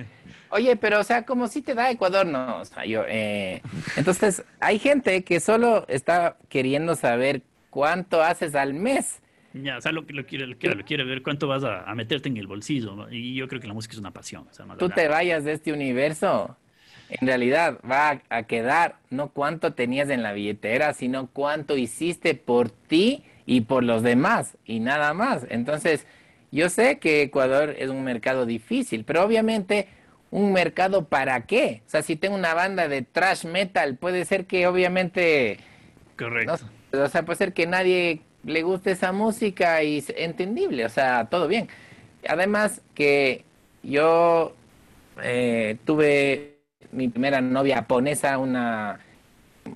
[0.50, 3.60] Oye, pero o sea, como si te da Ecuador, no, o sea, yo, eh...
[3.96, 7.42] entonces hay gente que solo está queriendo saber
[7.76, 9.20] cuánto haces al mes.
[9.52, 11.94] Ya, o sea, lo, lo, quiere, lo, quiere, lo quiere ver cuánto vas a, a,
[11.94, 13.06] meterte en el bolsillo.
[13.10, 14.46] Y yo creo que la música es una pasión.
[14.50, 16.56] O sea, Tú te vayas de este universo,
[17.10, 22.70] en realidad va a, quedar no cuánto tenías en la billetera, sino cuánto hiciste por
[22.70, 25.46] ti y por los demás, y nada más.
[25.50, 26.06] Entonces,
[26.52, 29.88] yo sé que Ecuador es un mercado difícil, pero obviamente
[30.30, 31.82] un mercado para qué?
[31.86, 35.58] O sea, si tengo una banda de trash metal, puede ser que obviamente...
[36.16, 36.70] Correcto.
[36.92, 41.26] O sea, puede ser que nadie le guste esa música y es entendible, o sea,
[41.26, 41.68] todo bien.
[42.28, 43.44] Además que
[43.82, 44.54] yo
[45.22, 46.56] eh, tuve
[46.92, 49.00] mi primera novia japonesa, una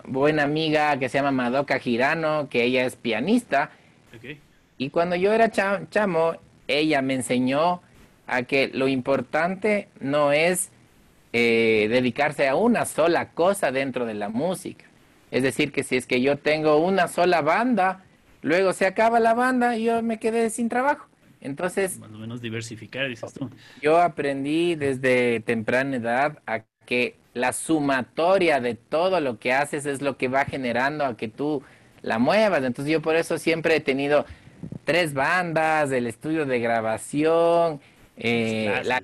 [0.05, 3.71] buena amiga que se llama Madoka Hirano, que ella es pianista.
[4.79, 6.35] Y cuando yo era chamo,
[6.69, 7.83] ella me enseñó
[8.27, 10.71] a que lo importante no es
[11.33, 14.87] eh, dedicarse a una sola cosa dentro de la música.
[15.31, 18.05] Es decir, que si es que yo tengo una sola banda,
[18.43, 21.07] luego se acaba la banda y yo me quedé sin trabajo.
[21.41, 21.99] Entonces...
[21.99, 23.51] Más o menos diversificar, dices tú.
[23.81, 30.03] Yo aprendí desde temprana edad a que la sumatoria de todo lo que haces es
[30.03, 31.63] lo que va generando a que tú
[32.03, 32.65] la muevas.
[32.65, 34.27] Entonces yo por eso siempre he tenido
[34.85, 37.81] tres bandas, el estudio de grabación,
[38.17, 39.01] eh, la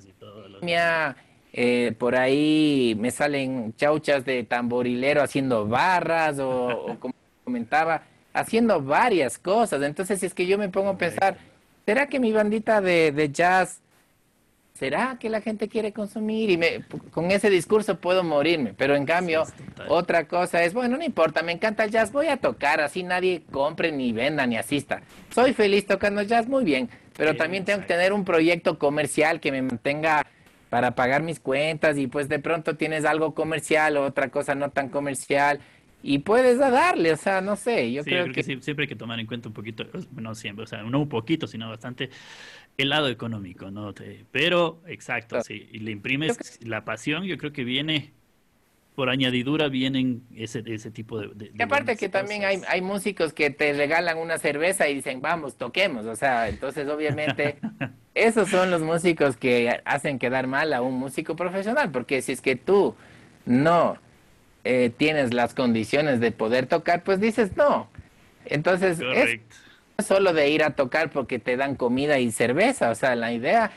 [1.53, 9.37] eh, por ahí me salen chauchas de tamborilero haciendo barras o, como comentaba, haciendo varias
[9.37, 9.81] cosas.
[9.81, 11.37] Entonces, si es que yo me pongo a pensar,
[11.85, 13.79] ¿será que mi bandita de, jazz,
[14.73, 16.49] será que la gente quiere consumir?
[16.49, 18.73] Y me, con ese discurso puedo morirme.
[18.73, 19.45] Pero en cambio,
[19.87, 23.41] otra cosa es, bueno, no importa, me encanta el jazz, voy a tocar, así nadie
[23.51, 25.01] compre, ni venda, ni asista.
[25.33, 26.89] Soy feliz tocando jazz, muy bien.
[27.15, 30.23] Pero también tengo que tener un proyecto comercial que me mantenga
[30.69, 34.69] para pagar mis cuentas y pues de pronto tienes algo comercial o otra cosa no
[34.69, 35.59] tan comercial
[36.03, 38.43] y puedes darle, o sea, no sé, yo creo, que...
[38.43, 41.47] siempre hay que tomar en cuenta un poquito, no siempre, o sea, no un poquito,
[41.47, 42.09] sino bastante
[42.77, 43.93] el lado económico, ¿no?
[44.31, 48.13] Pero, exacto, sí, y le imprimes la pasión, yo creo que viene
[48.97, 51.51] por añadidura vienen ese, ese tipo de...
[51.53, 55.55] y aparte que también hay, hay músicos que te regalan una cerveza y dicen, vamos,
[55.55, 57.59] toquemos, o sea, entonces obviamente
[58.15, 62.41] esos son los músicos que hacen quedar mal a un músico profesional, porque si es
[62.41, 62.95] que tú
[63.45, 63.99] no
[64.63, 67.91] eh, tienes las condiciones de poder tocar, pues dices no.
[68.45, 69.39] Entonces es
[70.03, 73.69] solo de ir a tocar porque te dan comida y cerveza, o sea, la idea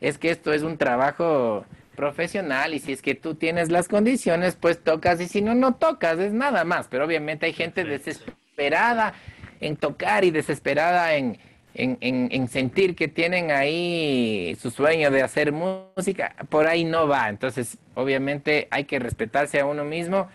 [0.00, 1.64] es que esto es un trabajo
[1.96, 5.74] profesional y si es que tú tienes las condiciones, pues tocas y si no, no
[5.74, 6.86] tocas, es nada más.
[6.88, 9.14] Pero obviamente hay gente desesperada
[9.60, 11.38] en tocar y desesperada en,
[11.74, 17.28] en, en, sentir que tienen ahí su sueño de hacer música, por ahí no va.
[17.28, 20.28] Entonces, obviamente hay que respetarse a uno mismo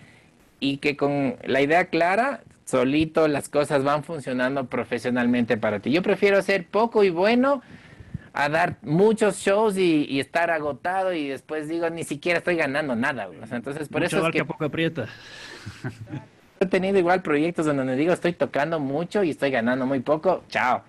[0.60, 5.92] y que con la idea clara, solito las cosas van funcionando profesionalmente para ti.
[5.92, 7.62] Yo prefiero ser poco y bueno
[8.34, 13.28] a dar muchos shows y, estar agotado y después digo, ni siquiera estoy ganando nada.
[13.52, 14.46] entonces, por eso es que...
[14.46, 15.08] poco aprieta.
[16.60, 20.44] He tenido igual proyectos donde me digo, estoy tocando mucho y estoy ganando muy poco,
[20.48, 20.84] chao.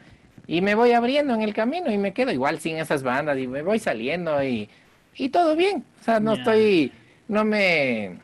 [0.46, 3.46] Y me voy abriendo en el camino y me quedo igual sin esas bandas y
[3.46, 4.68] me voy saliendo y,
[5.14, 5.84] y todo bien.
[6.00, 6.92] O sea, no estoy,
[7.28, 8.18] no me,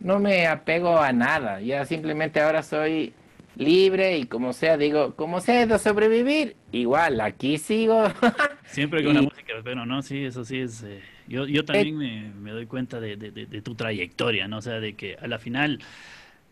[0.00, 1.60] no me apego a nada.
[1.60, 3.14] Ya simplemente ahora soy
[3.62, 8.04] libre y como sea, digo, como sea de sobrevivir, igual, aquí sigo.
[8.66, 10.82] Siempre con la música, pero no, sí, eso sí es...
[10.82, 13.16] Eh, yo, yo también me, doy cuenta de,
[13.62, 14.58] tu trayectoria, ¿no?
[14.58, 15.78] O sea, de que a la final...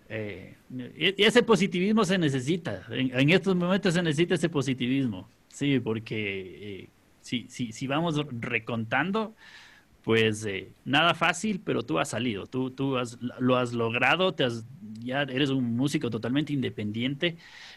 [0.09, 0.57] Eh,
[0.97, 6.89] e, ese positivismo se necesita, en, estos momentos se necesita ese positivismo, sí, porque eh,
[7.21, 9.37] si, si, si vamos recontando,
[10.03, 14.45] pues eh, nada fácil, pero tú has salido, tú, tú has, lo has logrado, te
[14.45, 14.65] has,
[15.01, 17.37] ya eres un músico totalmente independiente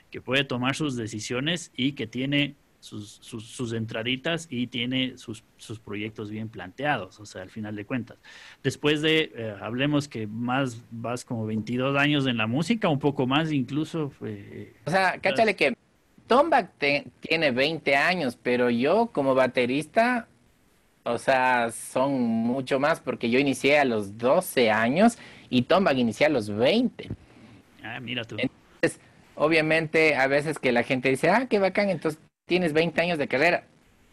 [0.10, 5.80] que puede tomar sus decisiones y que tiene sus, sus, entraditas y tiene sus, sus,
[5.80, 8.18] proyectos bien planteados, o sea, al final de cuentas.
[8.62, 13.26] Después de, eh, hablemos que más vas como 22 años en la música, un poco
[13.26, 14.12] más incluso.
[14.86, 15.78] o sea, cáchale que
[16.28, 16.72] Tomback
[17.22, 20.28] tiene 20 años, pero yo como baterista
[21.04, 25.18] o sea, son mucho más porque yo inicié a los 12 años
[25.50, 27.10] y Tombag inicié a los 20.
[27.84, 28.38] Ah, mira tú.
[28.40, 29.02] Entonces,
[29.36, 33.28] obviamente, a veces que la gente dice, ah, qué bacán, entonces tienes 20 años de
[33.28, 33.66] carrera.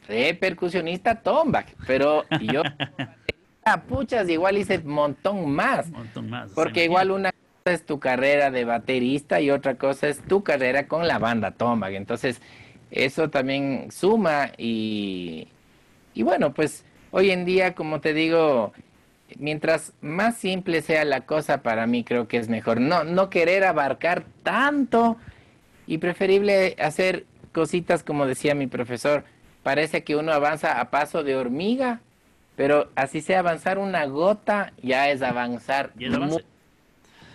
[0.09, 2.63] De percusionista Tombag, pero yo,
[3.89, 5.89] puchas, igual hice un montón más.
[5.91, 6.51] Montón más.
[6.53, 10.89] Porque igual una cosa es tu carrera de baterista y otra cosa es tu carrera
[10.89, 11.95] con la banda Tombag.
[11.95, 12.41] Entonces,
[12.91, 15.47] eso también suma y
[16.15, 18.73] y bueno, pues hoy en día, como te digo,
[19.39, 22.81] mientras más simple sea la cosa, para mí creo que es mejor.
[22.81, 25.17] No, no querer abarcar tanto
[25.87, 29.25] y preferible hacer cositas como decía mi profesor.
[29.63, 32.01] Parece que uno avanza a paso de hormiga,
[32.57, 35.93] pero así sea avanzar una gota, ya es avanzar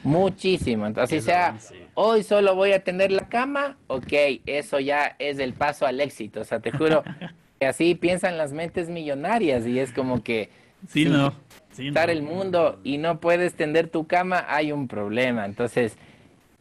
[0.04, 0.88] muchísimo.
[0.88, 1.58] Entonces, así sea,
[1.94, 4.14] hoy solo voy a tener la cama, ok,
[4.46, 6.42] eso ya es el paso al éxito.
[6.42, 7.04] O sea, te juro,
[7.62, 10.50] así piensan las mentes millonarias y es como que
[10.88, 11.34] sí, no,
[11.78, 15.46] estar el mundo y no puedes tender tu cama, hay un problema.
[15.46, 15.98] Entonces,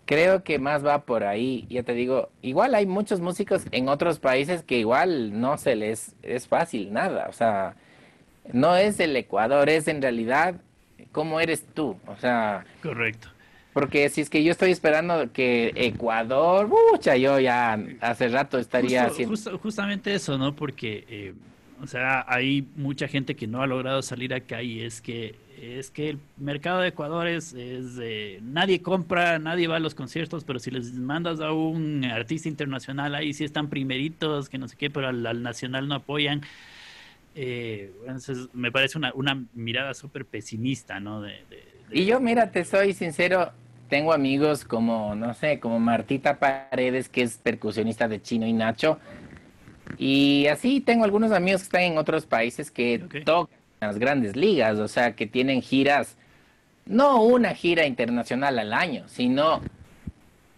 [0.07, 1.66] creo que más va por ahí.
[1.68, 6.14] Ya te digo, igual hay muchos músicos en otros países que igual no se les
[6.22, 7.26] es fácil nada.
[7.28, 7.76] O sea,
[8.52, 10.57] no es el Ecuador, es en realidad
[11.12, 11.96] cómo eres tú.
[12.07, 13.28] O sea, correcto.
[13.74, 19.06] Porque si es que yo estoy esperando que Ecuador, mucha, yo ya hace rato estaría
[19.06, 19.58] haciendo...
[19.58, 20.54] justamente eso, ¿no?
[20.54, 21.34] Porque, eh,
[21.82, 25.90] o sea, hay mucha gente que no ha logrado salir acá y es que es
[25.90, 27.54] que el mercado de Ecuador es,
[28.42, 33.14] nadie compra, nadie va a los conciertos, pero si les mandas a un artista internacional,
[33.14, 36.42] ahí sí están primeritos, que no sé qué, pero al, nacional no apoyan.
[37.34, 41.24] Eh, entonces me parece una, una mirada súper pesimista, ¿no?
[41.90, 43.52] Y yo, mira, te soy sincero,
[43.88, 48.98] tengo amigos como, no sé, como Martita Paredes, que es percusionista de Chino y Nacho.
[49.98, 54.78] Y así tengo algunos amigos que están en otros países que tocan las grandes ligas,
[54.78, 56.16] o sea, que tienen giras,
[56.86, 59.60] no una gira internacional al año, sino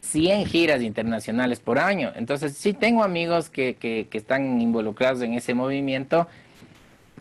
[0.01, 2.13] 100 giras internacionales por año.
[2.15, 6.29] Entonces, sí tengo amigos que, que, que están involucrados en ese movimiento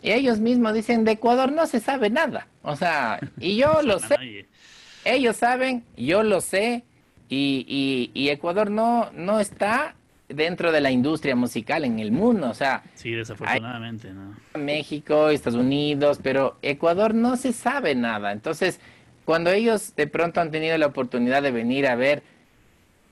[0.06, 2.48] y ellos mismos dicen, de Ecuador no se sabe nada.
[2.62, 4.46] O sea, y yo lo sé.
[5.06, 6.84] Ellos saben, yo lo sé,
[7.30, 9.96] y, y, Ecuador no, no está
[10.30, 12.50] dentro de la industria musical en el mundo.
[12.50, 14.36] O sea, sí, desafortunadamente, ¿no?
[14.60, 18.32] México, Estados Unidos, pero Ecuador no se sabe nada.
[18.32, 18.80] Entonces,
[19.26, 22.22] cuando ellos de pronto han tenido la oportunidad de venir a ver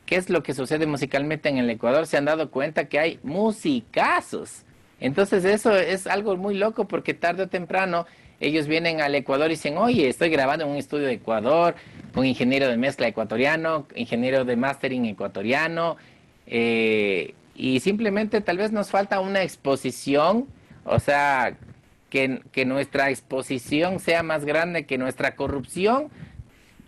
[0.05, 3.19] qué es lo que sucede musicalmente en el Ecuador, se han dado cuenta que hay
[3.23, 4.63] musicazos.
[4.99, 8.05] Entonces eso es algo muy loco porque tarde o temprano
[8.43, 11.75] ellos vienen al Ecuador y dicen, oye, estoy grabando en un estudio de Ecuador,
[12.15, 15.97] un ingeniero de mezcla ecuatoriano, ingeniero de mastering ecuatoriano,
[16.45, 20.47] eh, y simplemente tal vez nos falta una exposición,
[20.85, 21.55] o sea,
[22.09, 26.09] que, que, nuestra exposición sea más grande que nuestra corrupción,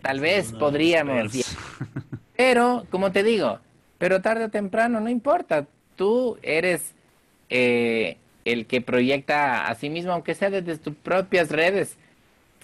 [0.02, 1.56] tal vez podríamos.
[2.36, 3.60] Pero, como te digo,
[3.98, 5.66] pero tarde o temprano, no importa,
[5.96, 6.94] tú eres
[7.48, 11.98] eh, el que proyecta a sí mismo, aunque sea desde tus propias redes.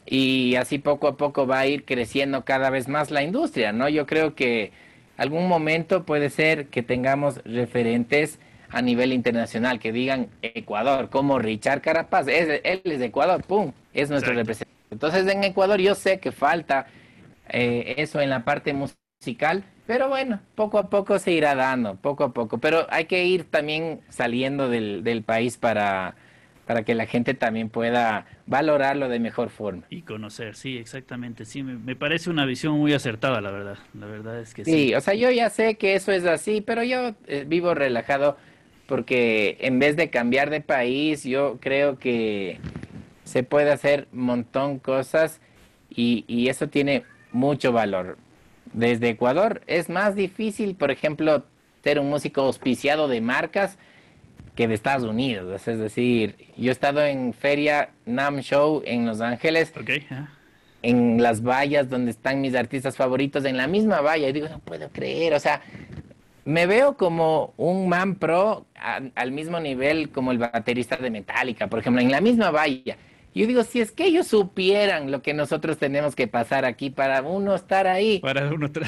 [0.06, 3.88] Y así poco a poco va a ir creciendo cada vez más la industria, ¿no?
[3.88, 4.72] Yo creo que
[5.16, 8.38] algún momento puede ser que tengamos referentes
[8.70, 13.72] a nivel internacional que digan Ecuador, como Richard Carapaz, él es de Ecuador, ¡pum!
[13.92, 14.72] Es nuestro representante.
[14.90, 16.86] Entonces en Ecuador yo sé que falta
[17.48, 22.24] eh, eso en la parte musical, pero bueno, poco a poco se irá dando, poco
[22.24, 22.58] a poco.
[22.58, 26.14] Pero hay que ir también saliendo del, del país para,
[26.66, 29.82] para que la gente también pueda valorarlo de mejor forma.
[29.90, 31.44] Y conocer, sí, exactamente.
[31.44, 33.78] Sí, me, parece una visión muy acertada, la verdad.
[33.98, 34.70] La verdad es que sí.
[34.70, 38.36] Sí, o sea, yo ya sé que eso es así, pero yo eh, vivo relajado
[38.86, 42.58] porque en vez de cambiar de país, yo creo que
[43.24, 45.40] se puede hacer un montón cosas
[45.90, 48.16] y, y eso tiene mucho valor
[48.72, 51.44] desde Ecuador es más difícil, por ejemplo,
[51.82, 53.78] ser un músico auspiciado de marcas
[54.54, 55.66] que de Estados Unidos.
[55.66, 59.72] Es decir, yo he estado en Feria NAM Show en Los Ángeles.
[60.82, 64.28] En las vallas donde están mis artistas favoritos, en la misma valla.
[64.28, 65.32] Y digo, no puedo creer.
[65.34, 65.62] O sea,
[66.44, 68.66] me veo como un man pro
[69.14, 72.96] al mismo nivel como el baterista de Metallica, por ejemplo, en la misma valla.
[73.34, 77.22] Yo digo, si es que ellos supieran lo que nosotros tenemos que pasar aquí para
[77.22, 78.18] uno estar ahí.
[78.18, 78.82] Para uno estar.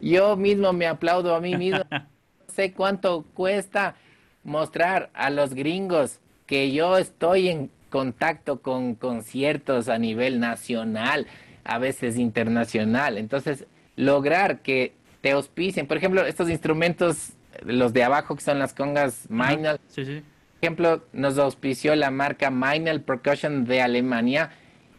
[0.00, 1.80] Yo mismo me aplaudo a mí mismo.
[1.90, 2.06] No
[2.54, 3.96] sé cuánto cuesta
[4.44, 11.26] mostrar a los gringos que yo estoy en contacto con conciertos a nivel nacional,
[11.64, 13.18] a veces internacional.
[13.18, 17.32] Entonces, lograr que te auspicien, por ejemplo, estos instrumentos,
[17.64, 20.22] los de abajo que son las congas minor, sí, sí
[20.60, 24.50] ejemplo, nos auspició la marca Meinl Percussion de Alemania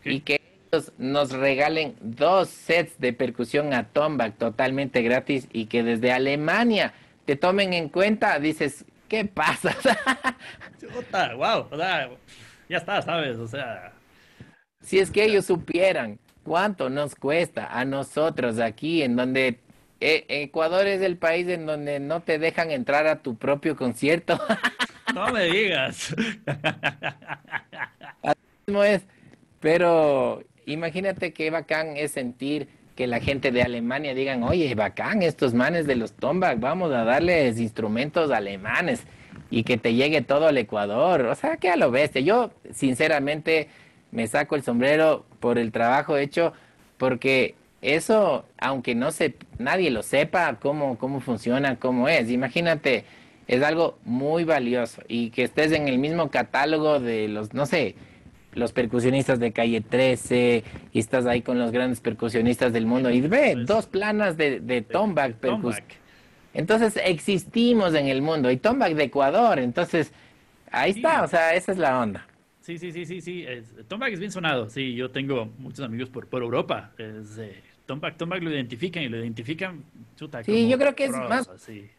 [0.04, 5.84] y que ellos nos regalen dos sets de percusión a Tombak totalmente gratis y que
[5.84, 6.94] desde Alemania
[7.26, 9.76] te tomen en cuenta, dices, ¿qué pasa?
[11.36, 11.68] wow,
[12.68, 13.38] ya está, ¿sabes?
[13.38, 13.94] O sea...
[14.82, 19.60] Si es que ellos supieran cuánto nos cuesta a nosotros aquí, en donde
[20.02, 24.40] eh, Ecuador es el país en donde no te dejan entrar a tu propio concierto.
[25.14, 26.16] No me digas.
[28.24, 29.02] Así mismo es.
[29.60, 35.54] Pero imagínate qué bacán es sentir que la gente de Alemania digan, oye, bacán, estos
[35.54, 39.04] manes de los Tombak, vamos a darles instrumentos alemanes
[39.50, 41.26] y que te llegue todo al Ecuador.
[41.26, 42.22] O sea, que a lo bestia.
[42.22, 43.68] Yo, sinceramente,
[44.12, 46.54] me saco el sombrero por el trabajo hecho,
[46.98, 52.30] porque eso, aunque no se, nadie lo sepa cómo, cómo funciona, cómo es.
[52.30, 53.06] Imagínate
[53.48, 57.96] es algo muy valioso y que estés en el mismo catálogo de los, no sé,
[58.54, 60.64] los percusionistas de calle 13
[60.94, 64.62] y estás ahí con los grandes percusionistas del mundo y ve pues, dos planas de,
[64.62, 65.36] de Tomback
[66.54, 70.14] Entonces existimos en el mundo y Tomback de Ecuador, entonces
[70.72, 72.26] ahí está, o sea, esa es la onda.
[72.62, 73.44] Sí, sí, sí, sí, sí.
[73.46, 74.70] Es, Tombak es bien sonado.
[74.70, 76.92] Sí, yo tengo muchos amigos por, por Europa.
[76.96, 77.60] Es, eh,
[77.92, 79.84] Tombak, Tombak lo identifican y lo identifican.
[80.16, 81.50] Chuta, sí, yo creo que es más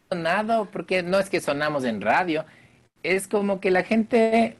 [0.09, 2.45] sonado porque no es que sonamos en radio.
[3.03, 4.55] Es como que la gente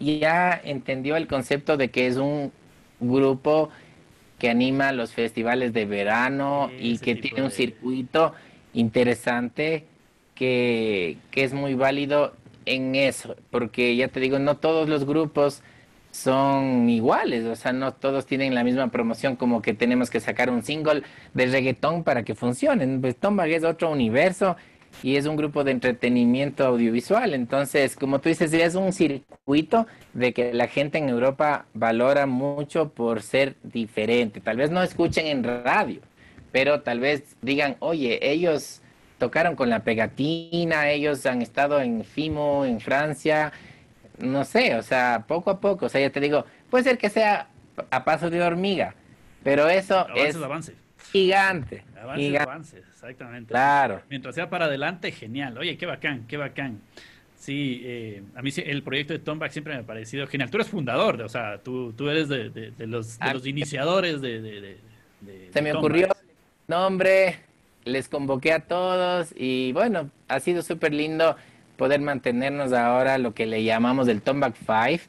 [0.00, 2.52] ya entendió el concepto de que es un
[3.00, 3.68] grupo
[4.38, 8.32] que anima los festivales de verano y que tiene un circuito
[8.72, 9.84] interesante
[10.34, 12.32] que, que es muy válido
[12.64, 15.62] en eso, porque ya te digo, no todos los grupos
[16.18, 20.50] son iguales, o sea, no todos tienen la misma promoción como que tenemos que sacar
[20.50, 21.02] un single
[21.34, 23.00] de reggaetón para que funcionen.
[23.00, 24.56] Pues Tombag es otro universo
[25.02, 27.34] y es un grupo de entretenimiento audiovisual.
[27.34, 32.90] Entonces, como tú dices, es un circuito de que la gente en Europa valora mucho
[32.90, 34.40] por ser diferente.
[34.40, 36.00] Tal vez no escuchen en radio,
[36.50, 38.82] pero tal vez digan, oye, ellos
[39.18, 43.52] tocaron con la pegatina, ellos han estado en FIMO, en Francia,
[44.20, 47.10] no sé, o sea, poco a poco, o sea, ya te digo, puede ser que
[47.10, 47.48] sea
[47.90, 48.94] a paso de hormiga,
[49.42, 50.74] pero eso es avance.
[51.10, 51.84] gigante.
[52.00, 53.48] Avance, avance, exactamente.
[53.50, 54.02] Claro.
[54.08, 55.56] Mientras sea para adelante, genial.
[55.58, 56.80] Oye, qué bacán, qué bacán.
[57.36, 60.50] Sí, eh, a mí el proyecto de Tomback siempre me ha parecido genial.
[60.50, 64.20] Tú eres fundador, o sea, tú, tú eres de, de, los, de ah, los iniciadores
[64.20, 64.78] de...
[65.52, 66.08] Se me ocurrió
[66.66, 67.40] nombre,
[67.84, 71.36] les convoqué a todos y bueno, ha sido súper lindo
[71.78, 75.00] poder mantenernos ahora lo que le llamamos el Tomback Five,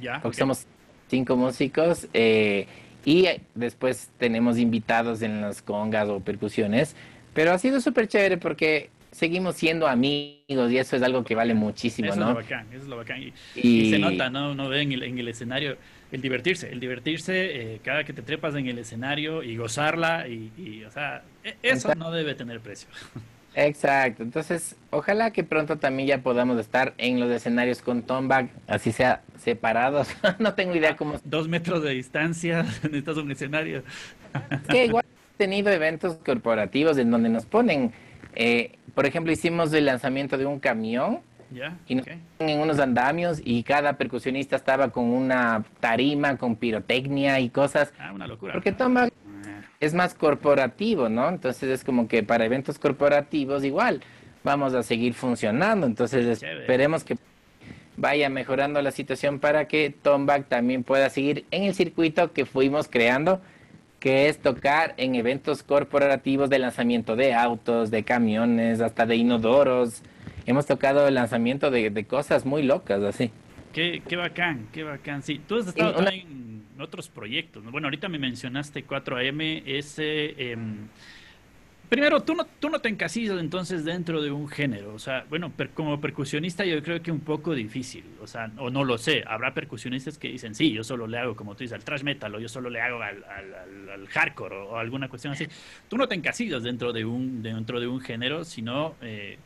[0.00, 0.66] ya, porque somos
[1.08, 2.66] cinco músicos eh,
[3.04, 6.94] y después tenemos invitados en las congas o percusiones,
[7.34, 11.54] pero ha sido súper chévere porque seguimos siendo amigos y eso es algo que vale
[11.54, 12.28] muchísimo, eso ¿no?
[12.28, 13.32] Es lo bacán, eso es lo bacán.
[13.56, 14.52] Y, se nota, ¿no?
[14.52, 15.78] Uno ve en el, en el escenario
[16.12, 20.84] el divertirse, el divertirse eh, cada que te trepas en el escenario y gozarla y,
[20.84, 22.88] o sea, e, eso no debe tener precio.
[23.54, 28.92] Exacto, entonces ojalá que pronto también ya podamos estar en los escenarios con Tomback, así
[28.92, 31.16] sea separados, no tengo idea cómo...
[31.24, 33.82] Dos metros de distancia, necesitas un escenario.
[34.68, 37.92] que igual he tenido eventos corporativos en donde nos ponen,
[38.36, 41.20] eh, por ejemplo, hicimos el lanzamiento de un camión
[41.88, 42.00] y
[42.38, 47.92] en unos andamios y cada percusionista estaba con una tarima, con pirotecnia y cosas.
[47.98, 48.52] Ah, una locura.
[48.52, 49.08] Porque toma ah.
[49.80, 51.28] Es más corporativo, ¿no?
[51.28, 54.02] Entonces es como que para eventos corporativos igual
[54.44, 55.86] vamos a seguir funcionando.
[55.86, 57.16] Entonces esperemos que
[57.96, 62.88] vaya mejorando la situación para que Tomback también pueda seguir en el circuito que fuimos
[62.88, 63.40] creando,
[63.98, 70.02] que es tocar en eventos corporativos de lanzamiento de autos, de camiones, hasta de inodoros,
[70.46, 73.30] hemos tocado el lanzamiento de, cosas muy locas, así.
[73.72, 75.22] Qué, qué bacán, qué bacán.
[75.22, 76.49] Sí, tú has estado también
[76.80, 77.64] otros proyectos.
[77.64, 80.52] Bueno, ahorita me mencionaste 4AM, ese...
[80.52, 80.88] Em,
[81.88, 84.94] primero, tú no, tú no te encasillas entonces dentro de un género.
[84.94, 88.04] O sea, bueno, como percusionista yo creo que un poco difícil.
[88.22, 89.24] O sea, o no lo sé.
[89.26, 92.34] Habrá percusionistas que dicen, sí, yo solo le hago, como tú dices, al thrash metal,
[92.34, 95.46] o yo solo le hago al, al, hardcore, o, alguna cuestión así.
[95.88, 98.94] Tú no te encasillas dentro de un, dentro de un género, sino...
[99.02, 99.38] Eh,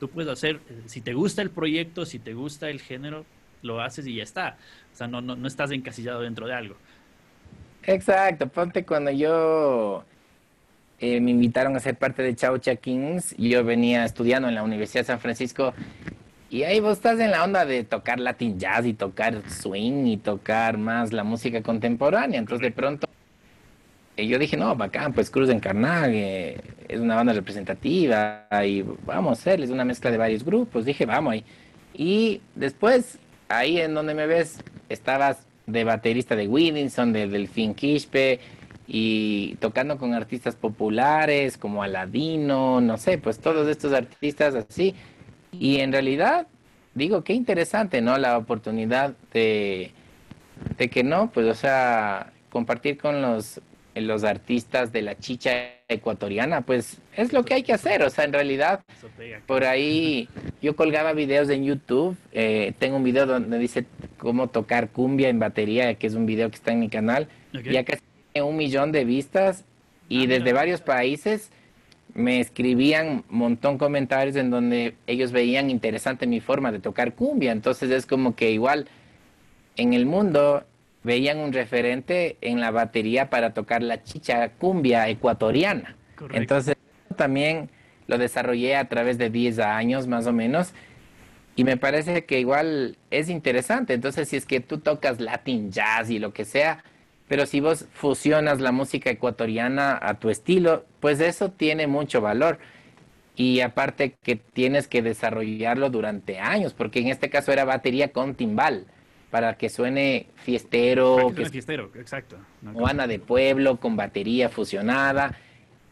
[0.00, 3.26] Tú puedes hacer, eh, si te gusta el proyecto, si te gusta el género,
[3.60, 4.56] lo haces y ya está.
[4.92, 6.76] O sea, no, no, estás encasillado dentro de algo.
[7.82, 10.04] Exacto, ponte cuando yo
[10.98, 15.00] eh, me invitaron a ser parte de Chaucha Kings, yo venía estudiando en la Universidad
[15.00, 15.72] de San Francisco
[16.50, 20.16] y ahí vos estás en la onda de tocar Latin Jazz y tocar swing y
[20.18, 22.38] tocar más la música contemporánea.
[22.38, 23.06] Entonces de pronto
[24.20, 29.30] y yo dije, no, bacán, pues Cruz en Carnage es una banda representativa y vamos
[29.30, 30.84] a hacerles una mezcla de varios grupos.
[30.84, 31.44] Dije, vamos ahí.
[31.94, 33.18] Y después,
[33.48, 34.58] ahí en donde me ves,
[34.90, 38.40] estabas de baterista de Widinson, de Delfín Quispe,
[38.86, 44.94] y tocando con artistas populares como Aladino, no sé, pues todos estos artistas así.
[45.52, 46.48] Y en realidad,
[46.94, 48.18] digo, qué interesante, ¿no?
[48.18, 49.92] La oportunidad de,
[50.76, 53.60] de que no, pues, o sea, compartir con los
[53.94, 55.50] los artistas de la chicha
[55.90, 58.02] ecuatoriana, pues es lo que hay que hacer.
[58.02, 58.80] O sea, en realidad,
[59.46, 60.28] por ahí
[60.62, 62.16] yo colgaba videos en YouTube.
[62.32, 63.84] Eh, tengo un video donde dice
[64.16, 67.28] cómo tocar cumbia en batería, que es un video que está en mi canal.
[67.52, 69.64] Ya casi tiene un millón de vistas
[70.08, 71.50] y ah, desde varios países
[72.14, 77.52] me escribían un montón comentarios en donde ellos veían interesante mi forma de tocar cumbia.
[77.52, 78.86] Entonces es como que igual
[79.76, 80.64] en el mundo
[81.02, 85.96] veían un referente en la batería para tocar la chicha cumbia ecuatoriana.
[86.32, 86.76] Entonces
[87.16, 87.70] también
[88.06, 90.72] lo desarrollé a través de 10 años más o menos
[91.56, 93.94] y me parece que igual es interesante.
[93.94, 96.84] Entonces si es que tú tocas Latin jazz y lo que sea,
[97.28, 102.58] pero si vos fusionas la música ecuatoriana a tu estilo, pues eso tiene mucho valor.
[103.36, 108.34] Y aparte que tienes que desarrollarlo durante años, porque en este caso era batería con
[108.34, 108.86] timbal.
[109.30, 111.28] Para que suene fiestero.
[111.28, 112.36] Que suene fiestero, exacto.
[112.62, 115.36] No, de pueblo con batería fusionada.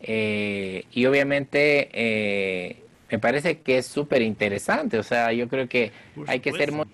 [0.00, 4.98] Eh, y obviamente eh, me parece que es súper interesante.
[4.98, 5.92] O sea, yo creo que
[6.26, 6.86] hay que ser muy,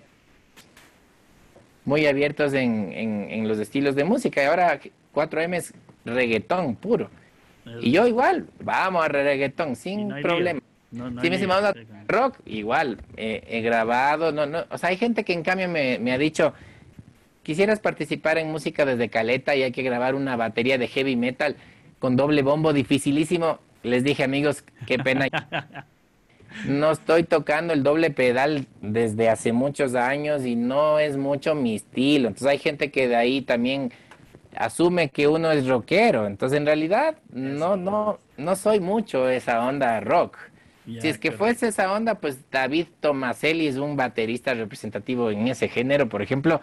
[1.83, 4.43] muy abiertos en, en, los estilos de música.
[4.43, 4.79] Y ahora
[5.13, 5.73] 4M es
[6.05, 7.09] reggaetón puro.
[7.81, 10.61] Y yo igual, vamos a reggaetón sin problema.
[10.91, 11.73] Si me a
[12.07, 15.99] rock, igual, eh, he grabado, no, no, o sea, hay gente que en cambio me,
[15.99, 16.53] me ha dicho,
[17.43, 21.55] quisieras participar en música desde Caleta y hay que grabar una batería de heavy metal
[21.99, 23.59] con doble bombo, dificilísimo.
[23.83, 25.27] Les dije, amigos, qué pena.
[26.65, 31.75] No estoy tocando el doble pedal desde hace muchos años y no es mucho mi
[31.75, 32.29] estilo.
[32.29, 33.91] Entonces hay gente que de ahí también
[34.55, 36.25] asume que uno es rockero.
[36.25, 40.37] Entonces en realidad no, no, no soy mucho esa onda rock.
[40.85, 45.67] Si es que fuese esa onda, pues David Tomaselli es un baterista representativo en ese
[45.67, 46.61] género, por ejemplo.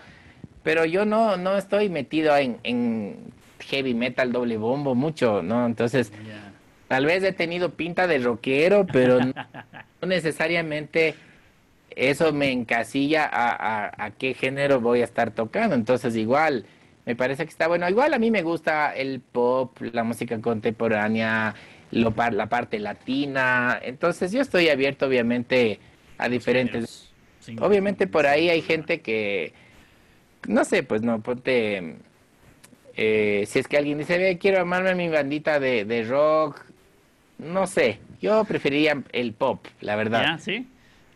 [0.62, 5.66] Pero yo no, no estoy metido en, en heavy metal doble bombo mucho, ¿no?
[5.66, 6.12] Entonces,
[6.88, 9.32] tal vez he tenido pinta de rockero, pero no,
[10.06, 11.14] necesariamente
[11.90, 15.74] eso me encasilla a, a, qué género voy a estar tocando.
[15.74, 16.64] Entonces, igual,
[17.06, 17.88] me parece que está bueno.
[17.88, 21.54] Igual a mí me gusta el pop, la música contemporánea,
[21.93, 23.78] lo, la parte latina.
[23.82, 25.78] Entonces, yo estoy abierto, obviamente,
[26.18, 27.11] a diferentes.
[27.61, 29.53] Obviamente, por ahí hay gente que,
[30.47, 31.97] no sé, pues no, ponte
[32.97, 36.61] eh, si es que alguien dice, ve, quiero armarme mi bandita de, rock,
[37.38, 40.38] no sé, yo preferiría el pop, la verdad.
[40.38, 40.66] ¿Sí?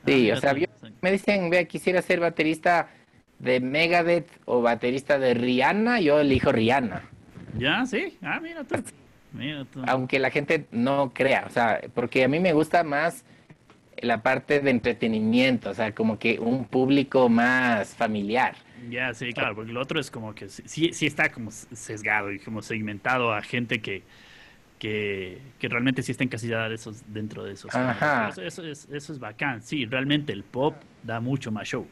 [0.06, 0.54] Sí, ah, o sea,
[1.00, 2.88] me dicen, vea, quisiera ser baterista
[3.38, 7.02] de Megadeth o baterista de Rihanna, yo elijo Rihanna.
[7.58, 8.76] Ya, sí, ah, mira tú.
[9.86, 13.24] Aunque la gente no crea, o sea, porque a mí me gusta más
[14.02, 18.54] la parte de entretenimiento, o sea, como que un público más familiar.
[18.90, 22.38] Ya, sí, claro, porque lo otro es como que sí, sí está como sesgado y
[22.38, 24.02] como segmentado a gente que,
[24.78, 27.74] que, realmente sí está encasillada esos, dentro de esos.
[27.74, 28.28] Ajá.
[28.28, 29.62] Eso, es, eso es bacán.
[29.62, 31.86] Sí, realmente el pop da mucho más show.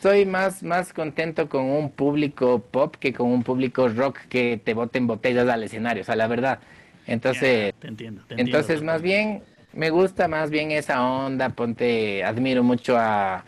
[0.00, 4.72] Estoy más, más contento con un público pop que con un público rock que te
[4.72, 6.60] boten botellas al escenario, o sea, la verdad.
[7.06, 9.42] Entonces, te entiendo, entonces más bien,
[9.74, 13.44] me gusta más bien esa onda, ponte, admiro mucho a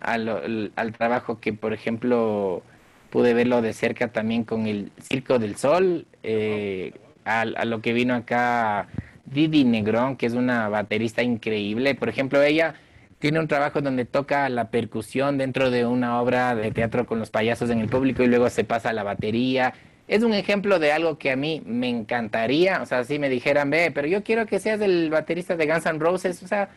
[0.00, 2.64] al, al trabajo que, por ejemplo,
[3.10, 6.92] pude verlo de cerca también con el Circo del Sol, eh,
[7.24, 8.88] a, lo que vino acá
[9.26, 11.94] Didi Negrón, que es una baterista increíble.
[11.94, 12.74] Por ejemplo, ella
[13.18, 17.30] tiene un trabajo donde toca la percusión dentro de una obra de teatro con los
[17.30, 19.74] payasos en el público y luego se pasa a la batería.
[20.06, 23.70] Es un ejemplo de algo que a mí me encantaría, o sea, si me dijeran,
[23.70, 26.70] ve, pero yo quiero que seas el baterista de Guns N' Roses, o sea,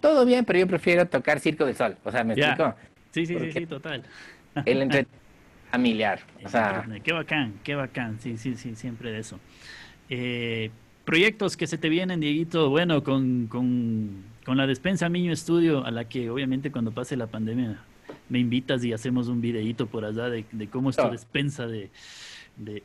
[0.00, 1.96] todo bien, pero yo prefiero tocar Circo del Sol.
[2.04, 2.74] O sea, ¿me explico?
[3.10, 4.04] Sí, sí, sí, sí, total.
[4.64, 5.06] El entre
[5.70, 6.20] familiar.
[6.44, 6.86] O sea...
[7.02, 8.18] Qué bacán, qué bacán.
[8.20, 9.38] Sí, sí, sí, siempre de eso.
[10.08, 10.70] Eh,
[11.08, 15.90] proyectos que se te vienen, Dieguito, bueno, con, con, con la despensa Miño Estudio, a
[15.90, 17.82] la que obviamente cuando pase la pandemia
[18.28, 21.88] me invitas y hacemos un videíto por allá de, de cómo es tu despensa de,
[22.58, 22.82] de,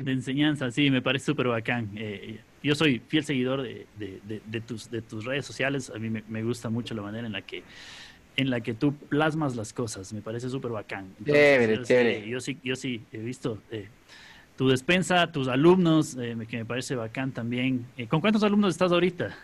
[0.00, 0.72] de, enseñanza.
[0.72, 1.90] Sí, me parece súper bacán.
[1.94, 5.92] Eh, yo soy fiel seguidor de, de, tus, de tus redes sociales.
[5.94, 7.62] A mí me, gusta mucho la manera en la que
[8.36, 10.12] en la que tú plasmas las cosas.
[10.12, 11.14] Me parece súper bacán.
[11.24, 12.28] chévere, chévere.
[12.28, 13.88] Yo sí, yo sí he visto eh,
[14.60, 17.86] tu despensa, tus alumnos, eh, que me parece bacán también.
[17.96, 19.34] Eh, ¿Con cuántos alumnos estás ahorita?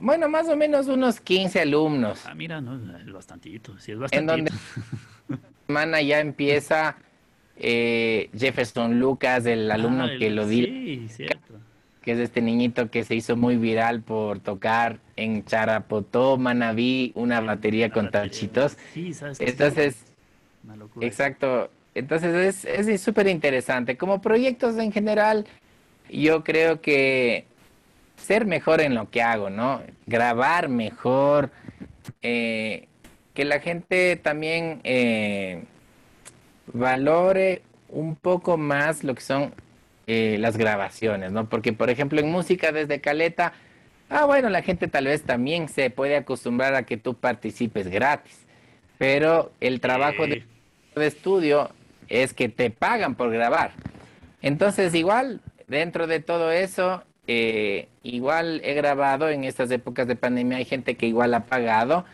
[0.00, 2.24] bueno, más o menos unos 15 alumnos.
[2.24, 4.32] Ah, mira, no, es bastantito, sí, es bastantito.
[4.32, 6.96] En donde semana ya empieza
[7.54, 10.64] Jefferson Lucas, el alumno ah, que lo di.
[10.64, 11.54] Sí, cierto
[12.00, 17.40] que es este niñito que se hizo muy viral por tocar en Charapotó, Manabí, una
[17.40, 18.78] batería con tachitos.
[18.94, 19.96] Sí, ¿sabes Entonces,
[21.00, 21.68] exacto.
[21.98, 23.96] Entonces es súper interesante.
[23.96, 25.46] Como proyectos en general,
[26.10, 27.46] yo creo que
[28.16, 29.82] ser mejor en lo que hago, ¿no?
[30.06, 31.50] Grabar mejor,
[32.22, 32.86] eh,
[33.34, 35.64] que la gente también eh,
[36.72, 39.54] valore un poco más lo que son
[40.06, 41.48] eh, las grabaciones, ¿no?
[41.48, 43.52] Porque, por ejemplo, en música desde Caleta,
[44.08, 48.46] ah, bueno, la gente tal vez también se puede acostumbrar a que tú participes gratis,
[48.98, 50.44] pero el trabajo de,
[50.96, 51.70] estudio
[52.08, 53.72] es que te pagan por grabar.
[54.42, 60.58] Entonces, igual, dentro de todo eso, eh, igual he grabado en estas épocas de pandemia,
[60.58, 62.04] hay gente que igual ha pagado,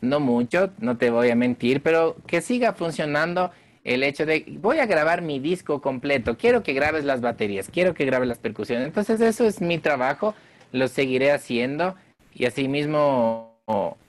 [0.00, 3.50] no mucho, no te voy a mentir, pero que siga funcionando
[3.82, 7.94] el hecho de voy a grabar mi disco completo, quiero que grabes las baterías, quiero
[7.94, 8.86] que grabes las percusiones.
[8.86, 10.34] Entonces eso es mi trabajo,
[10.72, 11.94] lo seguiré haciendo
[12.34, 13.56] y asimismo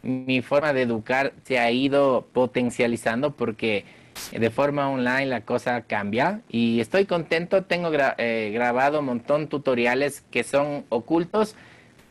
[0.03, 3.85] mi forma de educar se ha ido potencializando porque
[4.31, 7.63] de forma online la cosa cambia y estoy contento.
[7.63, 11.55] Tengo eh, grabado un montón de tutoriales que son ocultos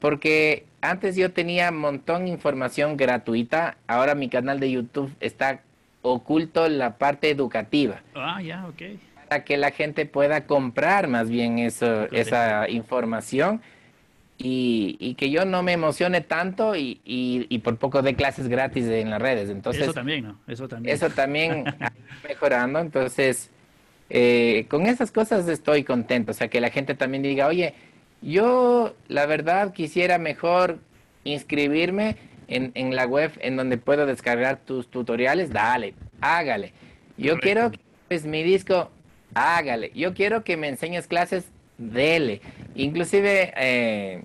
[0.01, 3.77] porque antes yo tenía un montón de información gratuita.
[3.87, 5.61] Ahora mi canal de YouTube está
[6.03, 8.01] oculto la parte educativa.
[8.15, 8.99] Ah, ya, ok.
[9.29, 13.61] Para que la gente pueda comprar más bien eso, esa información
[14.39, 19.11] y, que yo no me emocione tanto y, y, por poco de clases gratis en
[19.11, 19.49] las redes.
[19.49, 20.39] Entonces, eso también, ¿no?
[20.47, 20.95] Eso también.
[20.95, 21.65] Eso también
[22.29, 22.79] mejorando.
[22.79, 23.51] Entonces,
[24.11, 26.33] eh, con esas cosas estoy contento.
[26.33, 27.75] O sea, que la gente también diga, oye,
[28.21, 30.79] yo la verdad quisiera mejor
[31.25, 32.17] inscribirme
[32.49, 35.51] en, en la web en donde puedo descargar tus tutoriales.
[35.51, 36.73] Dale, hágale.
[37.17, 38.91] Yo quiero que pues, mi disco,
[39.35, 39.93] hágale.
[39.95, 42.41] Yo quiero que me enseñes clases dele.
[42.75, 44.25] Inclusive eh,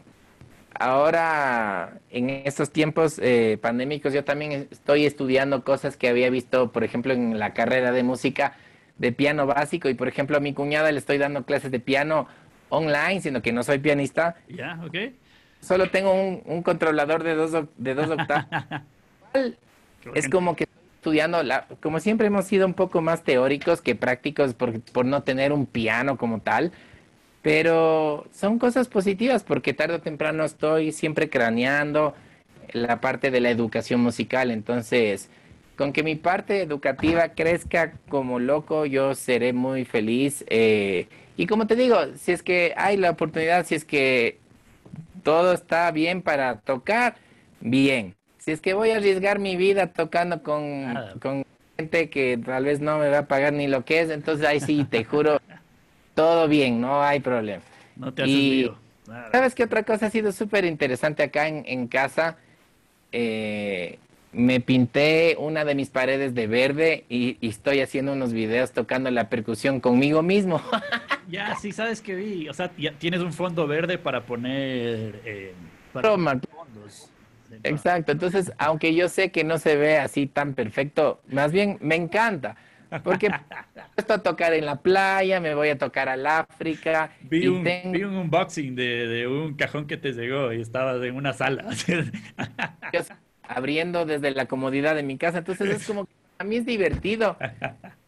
[0.74, 6.84] ahora en estos tiempos eh, pandémicos yo también estoy estudiando cosas que había visto, por
[6.84, 8.56] ejemplo, en la carrera de música
[8.98, 12.28] de piano básico y por ejemplo a mi cuñada le estoy dando clases de piano
[12.70, 14.36] online, sino que no soy pianista.
[14.48, 15.14] Ya, ok.
[15.60, 18.46] Solo tengo un, controlador de dos, de dos octavos.
[20.16, 24.54] es como que estudiando, la, como siempre hemos sido un poco más teóricos que prácticos
[24.54, 26.72] por, por no tener un piano como tal.
[27.42, 32.14] Pero son cosas positivas porque tarde o temprano estoy siempre craneando
[32.74, 34.52] la parte de la educación musical.
[34.52, 35.30] Entonces,
[35.78, 40.46] con que mi parte educativa crezca como loco, yo seré muy feliz.
[40.48, 44.38] Eh, y como te digo, si es que hay la oportunidad, si es que
[45.24, 47.16] todo está bien para tocar,
[47.62, 48.16] bien.
[48.38, 51.46] Si es que voy a arriesgar mi vida tocando con, con
[51.78, 54.60] gente que tal vez no me va a pagar ni lo que es, entonces ahí
[54.60, 55.40] sí, te juro,
[56.22, 57.64] todo bien, no hay problema.
[57.96, 58.72] No te haces y,
[59.32, 62.38] ¿Sabes qué otra cosa ha sido súper interesante acá en, casa?
[63.12, 63.98] Eh,
[64.32, 69.30] me pinté una de mis paredes de verde y, estoy haciendo unos videos tocando la
[69.30, 70.62] percusión conmigo mismo.
[71.28, 72.48] ya, sí, sabes que vi.
[72.48, 75.56] O sea, ya tienes un fondo verde para poner eh,
[75.92, 77.10] fondos.
[77.64, 81.96] Exacto, entonces, aunque yo sé que no se ve así tan perfecto, más bien me
[81.96, 82.56] encanta
[83.04, 83.32] porque
[83.96, 87.12] esto a tocar en la playa, me voy a tocar al África.
[87.22, 91.66] Vi, un, unboxing de, un cajón que te llegó y estabas en una sala.
[93.48, 95.40] abriendo desde la comodidad de mi casa.
[95.40, 97.38] Entonces es como que a mí es divertido.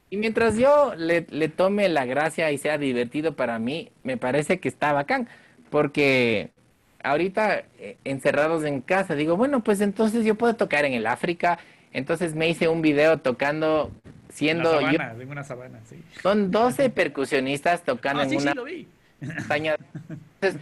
[0.10, 4.60] Y mientras yo le, le tome la gracia y sea divertido para mí, me parece
[4.60, 5.28] que está bacán.
[5.70, 6.52] Porque
[7.04, 11.60] ahorita eh, encerrados en casa, digo, bueno, pues entonces yo puedo tocar en el África.
[11.92, 13.92] Entonces me hice un video tocando
[14.34, 15.96] siendo yo, en una sabana, sí.
[16.22, 18.88] Son 12 percusionistas tocando ah, en sí, una sí, lo vi.
[19.22, 20.62] Entonces,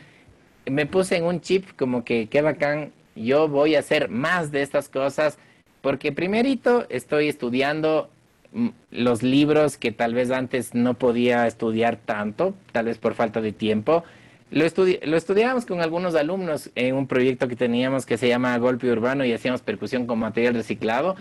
[0.70, 4.62] me puse en un chip como que qué bacán, yo voy a hacer más de
[4.62, 5.38] estas cosas
[5.82, 8.10] porque primerito estoy estudiando
[8.54, 13.42] mm, los libros que tal vez antes no podía estudiar tanto, tal vez por falta
[13.42, 14.04] de tiempo.
[14.52, 18.92] Lo, lo estudiábamos con algunos alumnos en un proyecto que teníamos que se llama Golpe
[18.92, 21.16] Urbano y hacíamos percusión con material reciclado.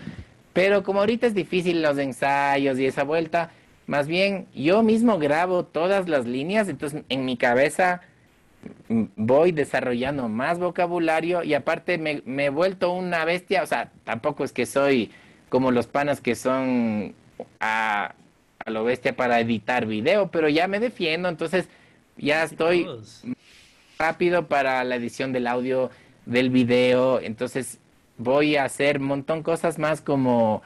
[0.53, 3.51] Pero como ahorita es difícil los ensayos y esa vuelta,
[3.87, 8.01] más bien yo mismo grabo todas las líneas, entonces en mi cabeza
[9.15, 14.51] voy desarrollando más vocabulario y aparte me, he vuelto una bestia, o sea, tampoco es
[14.51, 15.11] que soy
[15.49, 17.13] como los panas que son
[17.59, 18.13] a,
[18.65, 21.67] a lo bestia para editar video, pero ya me defiendo, entonces
[22.17, 22.87] ya estoy
[23.97, 25.89] rápido para la edición del audio,
[26.25, 27.79] del video, entonces
[28.21, 30.61] voy a hacer un montón de cosas más como,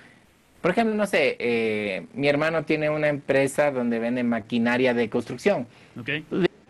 [0.62, 5.68] por ejemplo, no sé, eh, mi hermano tiene una empresa donde vende maquinaria de construcción.
[6.00, 6.26] Okay.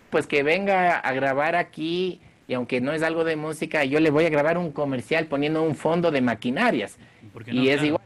[0.09, 4.11] Pues que venga a grabar aquí y aunque no es algo de música, yo le
[4.11, 6.97] voy a grabar un comercial poniendo un fondo de maquinarias.
[7.47, 8.03] y es igual,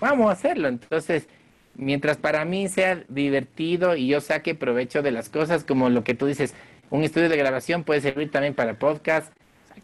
[0.00, 0.68] vamos a hacerlo.
[0.68, 1.28] Entonces,
[1.76, 6.14] mientras para mí sea divertido y yo saque provecho de las cosas, como lo que
[6.14, 6.54] tú dices,
[6.90, 9.32] un estudio de grabación puede servir también para podcast,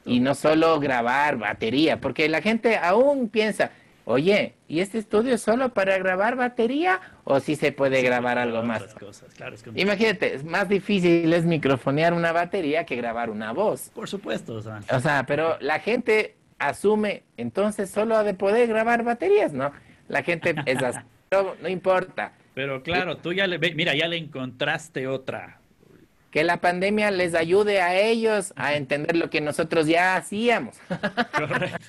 [0.04, 3.70] y no solo grabar batería, porque la gente aún piensa,
[4.04, 8.62] oye, ¿y este estudio es solo para grabar batería o si se puede grabar algo
[8.62, 8.94] más?
[9.74, 13.90] Imagínate, es más difícil es microfonear una batería que grabar una voz.
[13.94, 14.80] Por supuesto, o sea.
[14.90, 19.72] O sea, pero la gente asume, entonces solo ha de poder grabar baterías, ¿no?
[20.08, 22.32] La gente es así, no, no importa.
[22.54, 25.58] Pero claro, tú ya le, mira, ya le encontraste otra,
[26.34, 30.76] que la pandemia les ayude a ellos a entender lo que nosotros ya hacíamos.
[31.38, 31.86] Correcto.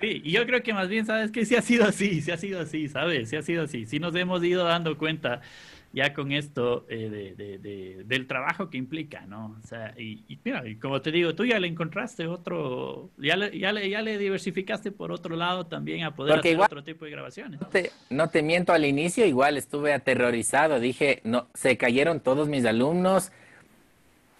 [0.00, 2.36] Sí, y yo creo que más bien, ¿sabes que Sí ha sido así, sí ha
[2.36, 3.28] sido así, ¿sabes?
[3.28, 3.84] Sí ha sido así.
[3.84, 5.40] Sí nos hemos ido dando cuenta
[5.92, 9.56] ya con esto eh, de, del trabajo que implica, ¿no?
[9.60, 13.72] O sea, y, mira, como te digo, tú ya le encontraste otro, ya le, ya
[13.72, 17.60] le, ya le diversificaste por otro lado también a poder hacer otro tipo de grabaciones.
[17.60, 22.46] No te, no te miento, al inicio igual estuve aterrorizado, dije, no, se cayeron todos
[22.48, 23.32] mis alumnos,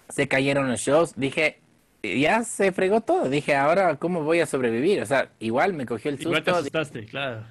[0.09, 1.61] se cayeron los shows, dije,
[2.03, 5.01] ya se fregó todo, dije, ahora, ¿cómo voy a sobrevivir?
[5.03, 6.29] O sea, igual me cogió el susto.
[6.31, 7.45] Igual te asustaste, claro.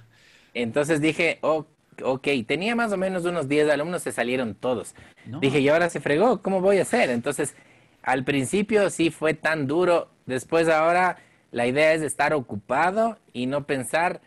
[0.53, 1.65] Entonces dije, oh,
[2.03, 4.95] ok, tenía más o menos unos 10 alumnos, se salieron todos.
[5.41, 7.09] Dije, y ahora se fregó, ¿cómo voy a hacer?
[7.09, 7.55] Entonces,
[8.03, 11.17] al principio sí fue tan duro, después ahora
[11.51, 14.21] la idea es estar ocupado y no pensar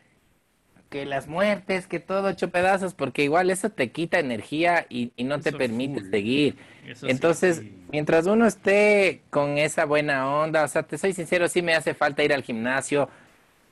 [0.89, 5.41] que las muertes, que todo hecho pedazos, porque igual eso te quita energía y, no
[5.41, 6.57] te permite seguir.
[7.03, 11.75] Entonces, mientras uno esté con esa buena onda, o sea, te soy sincero, sí me
[11.75, 13.09] hace falta ir al gimnasio.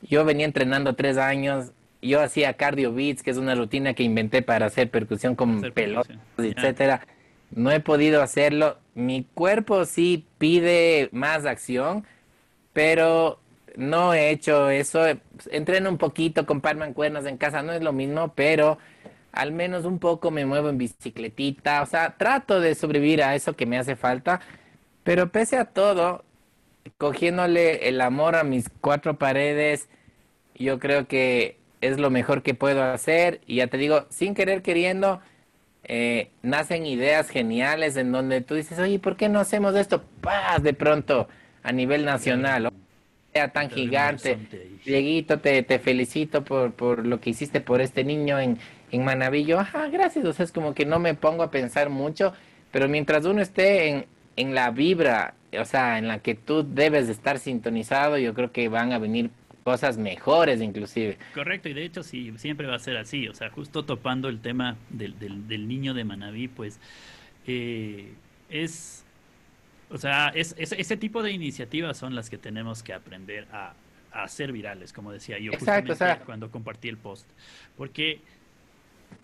[0.02, 4.42] Yo venía entrenando tres años, yo hacía cardio beats, que es una rutina que inventé
[4.42, 7.06] para hacer percusión con pelotas, etcétera.
[7.50, 8.78] No he podido hacerlo.
[8.94, 12.04] Mi cuerpo sí pide más acción,
[12.72, 13.38] pero
[13.77, 15.05] no he hecho eso.
[15.51, 18.79] Entreno un poquito con par mancuernas en casa, no es lo mismo, pero
[19.33, 21.83] al menos un poco me muevo en bicicletita.
[21.83, 24.41] O sea, trato de sobrevivir a eso que me hace falta.
[25.03, 26.25] Pero pese a todo,
[26.99, 29.89] cogiéndole el amor a mis cuatro paredes,
[30.55, 33.41] yo creo que es lo mejor que puedo hacer.
[33.47, 35.20] Y ya te digo, sin querer queriendo,
[35.85, 40.05] eh, nacen ideas geniales en donde tú dices, oye, ¿por qué no hacemos esto?
[40.20, 40.62] ¡Paz!
[40.62, 41.29] De pronto,
[41.62, 42.70] a nivel nacional.
[43.35, 44.39] Sea tan gigante.
[44.85, 48.59] Dieguito, te, te felicito por, por lo que hiciste por este niño en,
[48.91, 49.59] en Manavillo.
[49.59, 50.24] Ajá, gracias.
[50.24, 52.32] O sea, es como que no me pongo a pensar mucho,
[52.70, 54.07] pero mientras uno esté en,
[54.37, 58.53] en la vibra, o sea, en la que tú debes de estar sintonizado, yo creo
[58.53, 59.30] que van a venir
[59.64, 61.18] cosas mejores inclusive.
[61.35, 64.41] Correcto, y de hecho sí, siempre va a ser así, o sea, justo topando el
[64.41, 66.78] tema del, del, niño de Manaví, pues
[67.47, 68.12] eh,
[68.51, 69.03] es,
[69.91, 73.74] o sea, es, ese tipo de iniciativas son las que tenemos que aprender a,
[74.12, 77.26] a hacer virales, como decía yo Exacto, cuando compartí el post,
[77.76, 78.20] porque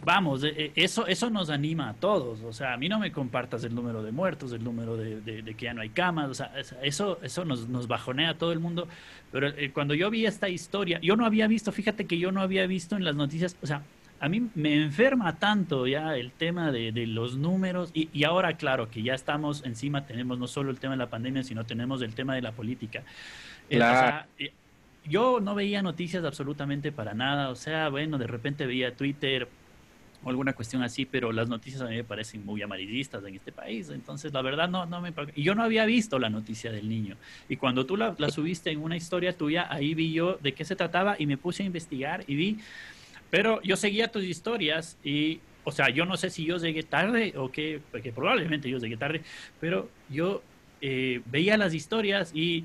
[0.05, 2.43] vamos, eh, eh, eso, eso nos anima a todos.
[2.43, 5.65] O sea, a mí no me compartas el número de muertos, el número de, que
[5.65, 6.31] ya no hay camas.
[6.31, 6.53] O sea,
[6.83, 8.89] eso, eso nos, nos bajonea a todo el mundo.
[9.33, 12.41] Pero eh, cuando yo vi esta historia, yo no había visto, fíjate que yo no
[12.41, 13.83] había visto en las noticias, o sea,
[14.21, 18.91] a mí me enferma tanto ya el tema de, los números y, y, ahora claro
[18.91, 22.15] que ya estamos encima, tenemos no solo el tema de la pandemia, sino tenemos el
[22.15, 23.03] tema de la política.
[23.69, 24.27] Claro.
[25.09, 29.49] yo no veía noticias absolutamente para nada, o sea, bueno, de repente veía Twitter,
[30.23, 33.53] o alguna cuestión así, pero las noticias a mí me parecen muy amarillistas en este
[33.53, 35.15] país, entonces la verdad no, no me...
[35.35, 37.17] Y yo no había visto la noticia del niño,
[37.49, 40.77] y cuando tú la, subiste en una historia tuya, ahí vi yo de qué se
[40.77, 42.59] trataba y me puse a investigar y vi,
[43.31, 47.33] pero yo seguía tus historias y, o sea, yo no sé si yo llegué tarde
[47.37, 49.23] o qué, porque probablemente yo llegué tarde,
[49.61, 50.43] pero yo
[50.81, 52.65] eh, veía las historias y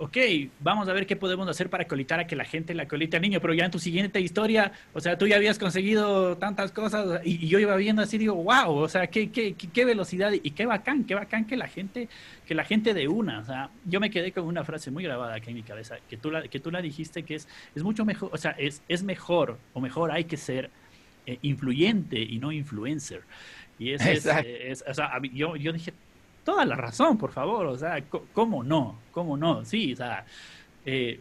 [0.00, 0.16] ok,
[0.60, 3.22] vamos a ver qué podemos hacer para colitar a que la gente la colite al
[3.22, 7.20] niño, pero ya en tu siguiente historia, o sea, tú ya habías conseguido tantas cosas
[7.22, 10.64] y, yo iba viendo así, digo, wow, o sea, qué, qué, qué, velocidad y qué
[10.64, 12.08] bacán, qué bacán que la gente,
[12.46, 15.34] que la gente de una, o sea, yo me quedé con una frase muy grabada
[15.34, 18.06] aquí en mi cabeza, que tú la, que tú la dijiste, que es, es mucho
[18.06, 20.70] mejor, o sea, es, es mejor, o mejor hay que ser
[21.26, 23.20] eh, influyente y no influencer.
[23.78, 25.92] Y es, es, o sea, yo, yo dije,
[26.50, 28.98] toda la razón, por favor, o sea, ¿cómo no?
[29.12, 29.64] ¿Cómo no?
[29.64, 30.24] Sí, o sea,
[30.84, 31.20] eh,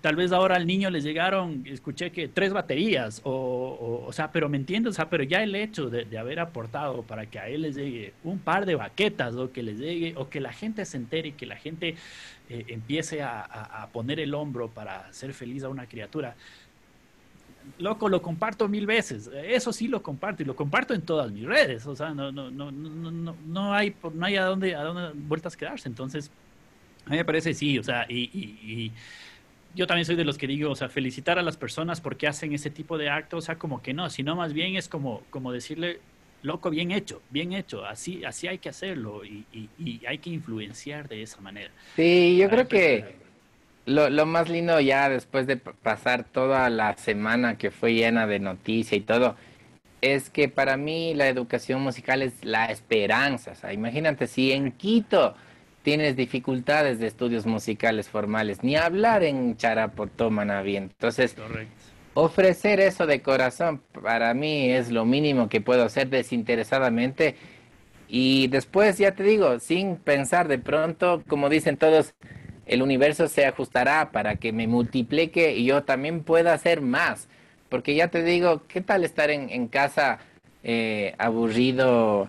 [0.00, 4.48] tal vez ahora al niño le llegaron, escuché que tres baterías, o, o, sea, pero
[4.48, 7.62] me entiendes, o sea, pero ya el hecho de, haber aportado para que a él
[7.62, 10.96] les llegue un par de baquetas, o que les llegue, o que la gente se
[10.96, 11.94] entere y que la gente
[12.50, 16.34] eh, empiece a, a, poner el hombro para hacer feliz a una criatura,
[17.78, 19.30] loco, lo comparto mil veces.
[19.44, 21.86] Eso sí lo comparto y lo comparto en todas mis redes.
[21.86, 25.10] O sea, no, no, no, no, no, no hay, no hay a dónde, a dónde
[25.14, 25.88] vueltas quedarse.
[25.88, 26.30] Entonces,
[27.06, 28.92] a mí me parece sí, o sea, y, y,
[29.74, 32.52] yo también soy de los que digo, o sea, felicitar a las personas porque hacen
[32.54, 35.52] ese tipo de actos, o sea, como que no, sino más bien es como, como
[35.52, 36.00] decirle,
[36.42, 41.08] loco, bien hecho, bien hecho, así, así hay que hacerlo y, y hay que influenciar
[41.08, 41.70] de esa manera.
[41.94, 43.25] Sí, yo creo que
[43.86, 48.40] lo, lo más lindo ya después de pasar toda la semana que fue llena de
[48.40, 49.36] noticia y todo,
[50.00, 53.52] es que para mí la educación musical es la esperanza.
[53.52, 55.34] O sea, imagínate si en Quito
[55.82, 60.76] tienes dificultades de estudios musicales formales, ni hablar en Charapotó, Manaví.
[60.76, 61.36] Entonces,
[62.14, 67.36] ofrecer eso de corazón para mí es lo mínimo que puedo hacer desinteresadamente.
[68.08, 72.14] Y después, ya te digo, sin pensar de pronto, como dicen todos,
[72.66, 77.28] el universo se ajustará para que me multiplique y yo también pueda hacer más.
[77.68, 80.18] Porque ya te digo, ¿qué tal estar en, casa
[80.62, 82.28] eh, aburrido,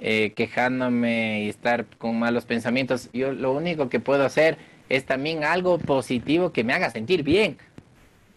[0.00, 3.10] eh, quejándome y estar con malos pensamientos.
[3.12, 4.56] Yo lo único que puedo hacer
[4.88, 7.58] es también algo positivo que me haga sentir bien.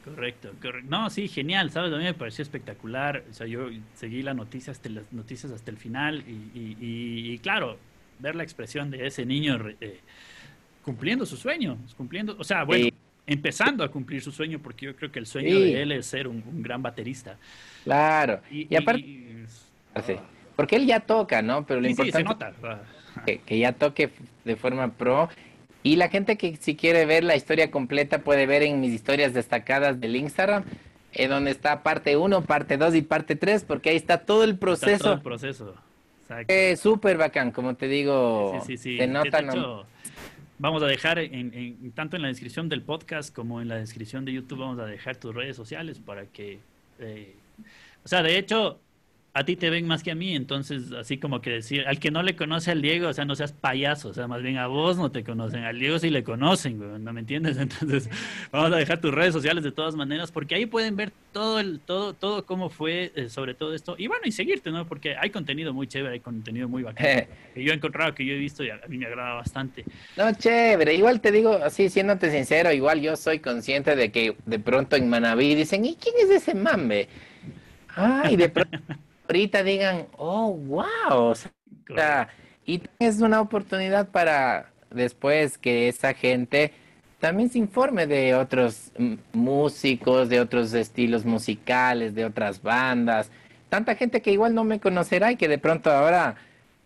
[0.04, 0.90] Correcto, correcto.
[0.90, 1.94] No, sí, genial, ¿sabes?
[1.94, 3.24] A mí me pareció espectacular.
[3.30, 7.78] O sea, yo seguí hasta las noticias hasta el final y, y, claro,
[8.18, 10.00] ver la expresión de ese niño eh,
[10.84, 12.90] cumpliendo su sueño, cumpliendo, o sea, bueno,
[13.28, 16.28] empezando a cumplir su sueño, porque yo creo que el sueño de él es ser
[16.28, 17.38] un, gran baterista.
[17.84, 18.42] Claro.
[18.50, 19.46] Y, aparte,
[20.56, 21.66] porque él ya toca, ¿no?
[21.66, 22.54] Pero lo importante se nota.
[23.26, 24.10] Que, que ya toque
[24.46, 25.30] de forma pro
[25.84, 29.34] y la gente que si quiere ver la historia completa puede ver en mis historias
[29.34, 30.64] destacadas del Instagram,
[31.14, 34.58] eh, donde está parte 1, parte 2 y parte 3, porque ahí está todo el
[34.58, 35.04] proceso.
[35.04, 35.76] todo el proceso.
[36.48, 38.62] Eh, Súper bacán, como te digo.
[38.62, 38.98] Sí, sí, sí.
[38.98, 39.42] Se nota,
[40.62, 44.34] Vamos a dejar en, tanto en la descripción del podcast como en la descripción de
[44.34, 46.60] YouTube, vamos a dejar tus redes sociales para que...
[47.00, 47.36] Eh,
[48.06, 48.80] o sea, de hecho,
[49.34, 52.12] a ti te ven más que a mí, entonces así como que decir, al que
[52.12, 54.68] no le conoce al Diego, o sea, no seas payaso, o sea, más bien a
[54.68, 57.58] vos no te conocen, al Diego sí le conocen, güey, ¿no me entiendes?
[57.60, 58.10] Entonces,
[58.52, 61.80] vamos a dejar tus redes sociales de todas maneras, porque ahí pueden ver todo el,
[61.80, 64.86] todo, todo cómo fue eh, sobre todo esto, y bueno, y seguirte, ¿no?
[64.86, 68.34] Porque hay contenido muy chévere, hay contenido muy bacán, que yo he encontrado, que yo
[68.34, 69.86] he visto y a, mí me agrada bastante.
[70.18, 74.60] No, chévere, igual te digo, así, siéndote sincero, igual yo soy consciente de que de
[74.60, 77.08] pronto en Manaví dicen, ¿y quién es ese mambe?
[77.96, 78.78] Ay, de pronto...
[79.32, 81.30] ahorita digan, oh, wow.
[81.30, 82.28] O sea,
[82.66, 86.74] y es una oportunidad para después que esa gente
[87.20, 88.92] también se informe de otros
[89.32, 93.32] músicos, de otros estilos musicales, de otras bandas.
[93.70, 96.36] Tanta gente que igual no me conocerá y que de pronto ahora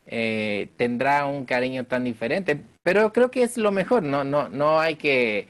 [0.06, 2.62] eh, tendrá un cariño tan diferente.
[2.84, 5.48] Pero creo que es lo mejor, no, no, no hay que,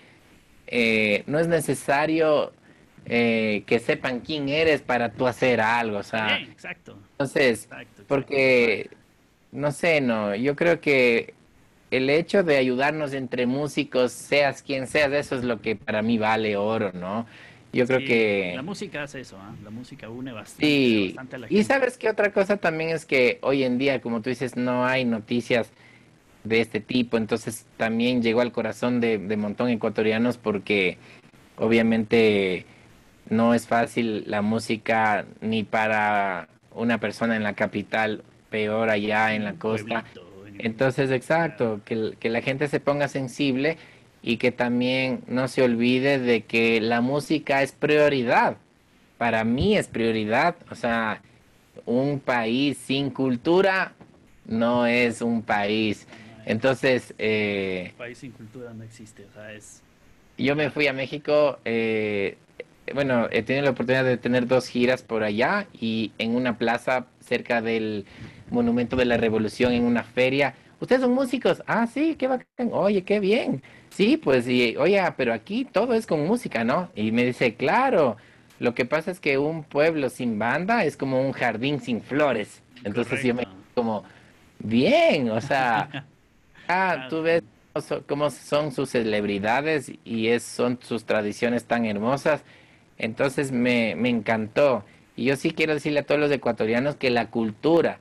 [0.67, 2.53] eh, no es necesario
[3.05, 6.39] eh, que sepan quién eres para tú hacer algo, o sea.
[6.39, 6.97] exacto.
[7.11, 7.69] Entonces,
[8.07, 8.89] porque,
[9.51, 11.33] no sé, no, yo creo que
[11.91, 16.17] el hecho de ayudarnos entre músicos, seas quien seas, eso es lo que para mí
[16.17, 17.27] vale oro, ¿no?
[17.71, 18.53] Yo creo que...
[18.55, 19.53] La música hace eso, ¿ah?
[19.63, 21.61] la música une bastante, bastante a la gente.
[21.61, 24.85] Y sabes que otra cosa también es que hoy en día, como tú dices, no
[24.85, 25.69] hay noticias
[26.43, 30.97] de este tipo, entonces también llegó al corazón de, de montón ecuatorianos porque
[31.57, 32.65] obviamente
[33.29, 39.43] no es fácil la música ni para una persona en la capital, peor allá en
[39.43, 40.03] la costa.
[40.57, 43.77] Entonces, exacto, que, que, la gente se ponga sensible
[44.21, 48.57] y que también no se olvide de que la música es prioridad.
[49.17, 50.55] Para mí es prioridad.
[50.71, 51.21] O sea,
[51.85, 53.93] un país sin cultura
[54.45, 56.07] no es un país.
[56.45, 57.13] Entonces...
[57.17, 59.25] Eh, un país sin cultura no existe.
[59.29, 59.81] O sea, es...
[60.37, 62.37] Yo me fui a México eh,
[62.93, 67.07] bueno, he tenido la oportunidad de tener dos giras por allá y en una plaza
[67.19, 68.05] cerca del
[68.51, 70.53] Monumento de la Revolución, en una feria.
[70.79, 71.63] ¿Ustedes son músicos?
[71.65, 72.69] Ah, sí, qué bacán.
[72.71, 73.63] Oye, qué bien.
[73.89, 76.89] Sí, pues, y, oye, pero aquí todo es con música, ¿no?
[76.95, 78.17] Y me dice, claro,
[78.59, 82.61] lo que pasa es que un pueblo sin banda es como un jardín sin flores.
[82.83, 84.03] Entonces yo me como,
[84.59, 86.05] bien, o sea,
[86.67, 87.43] ah, tú ves
[88.07, 92.43] cómo son sus celebridades y es, son sus tradiciones tan hermosas
[92.97, 94.83] entonces me, me encantó.
[95.15, 97.99] Y yo sí quiero decirle a todos los ecuatorianos que la cultura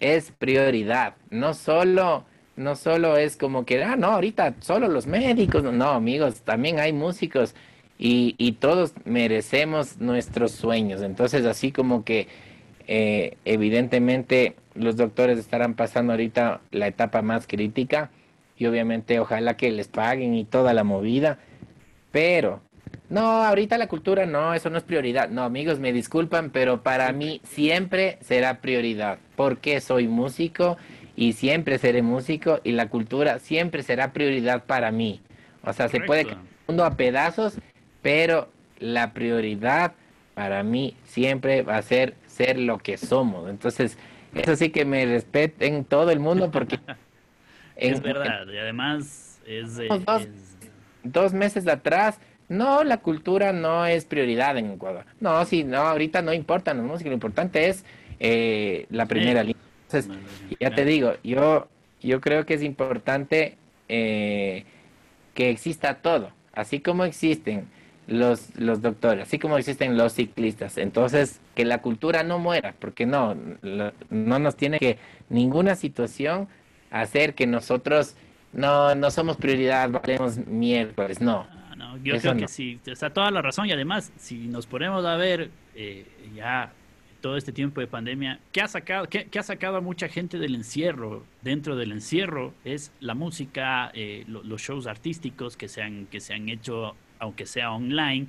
[0.00, 1.14] es prioridad.
[1.30, 2.24] No solo,
[2.56, 5.62] no solo es como que, ah, no, ahorita solo los médicos.
[5.64, 7.54] No, amigos, también hay músicos
[7.98, 11.02] y, y todos merecemos nuestros sueños.
[11.02, 12.28] Entonces, así como que
[12.86, 18.10] eh, evidentemente los doctores estarán pasando ahorita la etapa más crítica
[18.58, 21.38] y obviamente ojalá que les paguen y toda la movida.
[22.12, 22.60] Pero
[23.08, 25.28] no, ahorita la cultura no, eso no es prioridad.
[25.28, 30.76] No, amigos, me disculpan, pero para mí siempre será prioridad, porque soy músico
[31.16, 35.20] y siempre seré músico y la cultura siempre será prioridad para mí.
[35.62, 37.58] O sea, se puede caer el mundo a pedazos,
[38.02, 39.92] pero la prioridad
[40.34, 43.48] para mí siempre va a ser ser lo que somos.
[43.48, 43.96] Entonces,
[44.34, 46.78] eso sí que me respeten todo el mundo porque...
[47.76, 49.78] es verdad, y además es,
[51.02, 52.18] dos meses atrás
[52.48, 55.04] no, la cultura no es prioridad en Ecuador.
[55.20, 57.84] No, sí, no, ahorita no importa la música, lo importante es
[58.20, 59.62] eh, la primera línea.
[59.86, 60.10] Entonces,
[60.60, 61.68] ya te digo, yo,
[62.02, 63.56] yo creo que es importante
[63.88, 64.64] eh,
[65.34, 67.66] que exista todo, así como existen
[68.06, 70.76] los, los doctores, así como existen los ciclistas.
[70.76, 73.36] Entonces, que la cultura no muera, porque no,
[74.10, 74.98] no nos tiene que
[75.30, 76.48] ninguna situación
[76.90, 78.16] hacer que nosotros
[78.52, 81.63] no, no somos prioridad, valemos miércoles, no
[82.02, 85.50] yo creo que sí, está toda la razón y además, si nos ponemos a ver
[85.74, 86.72] eh, ya
[87.20, 90.54] todo este tiempo de pandemia, ¿qué ha sacado, qué, ha sacado a mucha gente del
[90.54, 91.24] encierro?
[91.42, 96.34] Dentro del encierro es la música, eh, los shows artísticos que se han, que se
[96.34, 98.28] han hecho, aunque sea online.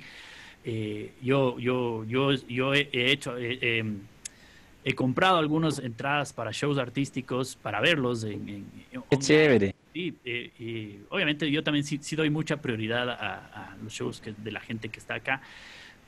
[0.64, 7.80] Eh, yo, yo, yo, yo he, hecho, he comprado algunas entradas para shows artísticos para
[7.80, 8.24] verlos.
[8.24, 8.66] En,
[9.10, 9.75] Qué chévere.
[9.96, 14.60] Sí, eh, obviamente yo también sí, doy mucha prioridad a, los shows que, de la
[14.60, 15.40] gente que está acá.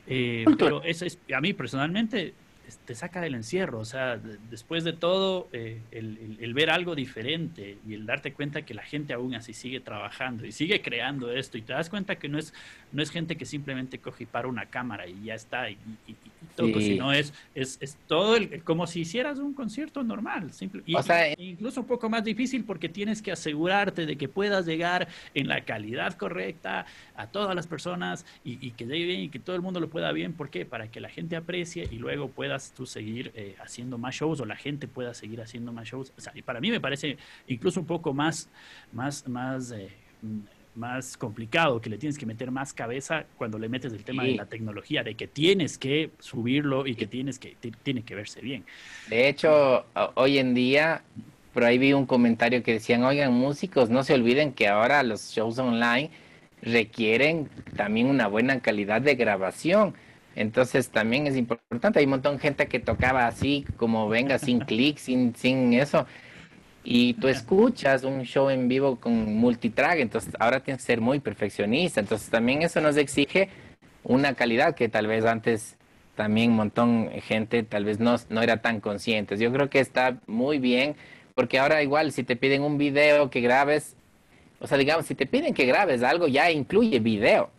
[0.06, 2.34] Eh, pero eso es, a mí personalmente
[2.84, 4.18] te saca del encierro, o sea,
[4.50, 9.14] después de todo, eh, el, ver algo diferente y el darte cuenta que la gente
[9.14, 12.52] aún así sigue trabajando y sigue creando esto y te das cuenta que no es,
[12.92, 15.78] no es gente que simplemente coge y para una cámara y ya está y,
[16.54, 20.96] todo, sino es, es, es todo el, como si hicieras un concierto normal, simple, y,
[21.38, 25.64] incluso un poco más difícil porque tienes que asegurarte de que puedas llegar en la
[25.64, 26.86] calidad correcta
[27.16, 30.12] a todas las personas y, que llegue bien y que todo el mundo lo pueda
[30.12, 30.64] bien, ¿por qué?
[30.64, 34.44] Para que la gente aprecie y luego pueda tú seguir eh, haciendo más shows o
[34.44, 36.12] la gente pueda seguir haciendo más shows.
[36.16, 38.48] O sea, y para mí me parece incluso un poco más,
[38.92, 39.90] más, más, eh,
[40.78, 44.36] más complicado, que le tienes que meter más cabeza cuando le metes el tema de
[44.36, 48.64] la tecnología, de que tienes que subirlo y que tienes que, tiene que verse bien.
[49.08, 51.02] De hecho, hoy en día,
[51.52, 55.32] por ahí vi un comentario que decían, oigan, músicos, no se olviden que ahora los
[55.32, 56.10] shows online
[56.62, 59.94] requieren también una buena calidad de grabación
[60.38, 61.98] entonces también es importante.
[61.98, 66.06] Hay un montón de gente que tocaba así, como venga, sin clic, sin, sin eso.
[66.84, 71.20] Y tú escuchas un show en vivo con multitrack, entonces ahora tienes que ser muy
[71.20, 72.00] perfeccionista.
[72.00, 73.48] Entonces también eso nos exige
[74.04, 75.76] una calidad que tal vez antes
[76.16, 79.36] también un montón de gente tal vez no, no era tan consciente.
[79.36, 80.96] Yo creo que está muy bien,
[81.34, 83.96] porque ahora igual si te piden un video que grabes,
[84.58, 87.50] o sea, digamos, si te piden que grabes algo, ya incluye video.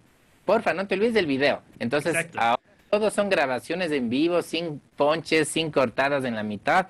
[0.45, 1.61] Porfa, no te olvides del video.
[1.79, 6.87] Entonces, ahora todos son grabaciones en vivo, sin ponches, sin cortadas en la mitad.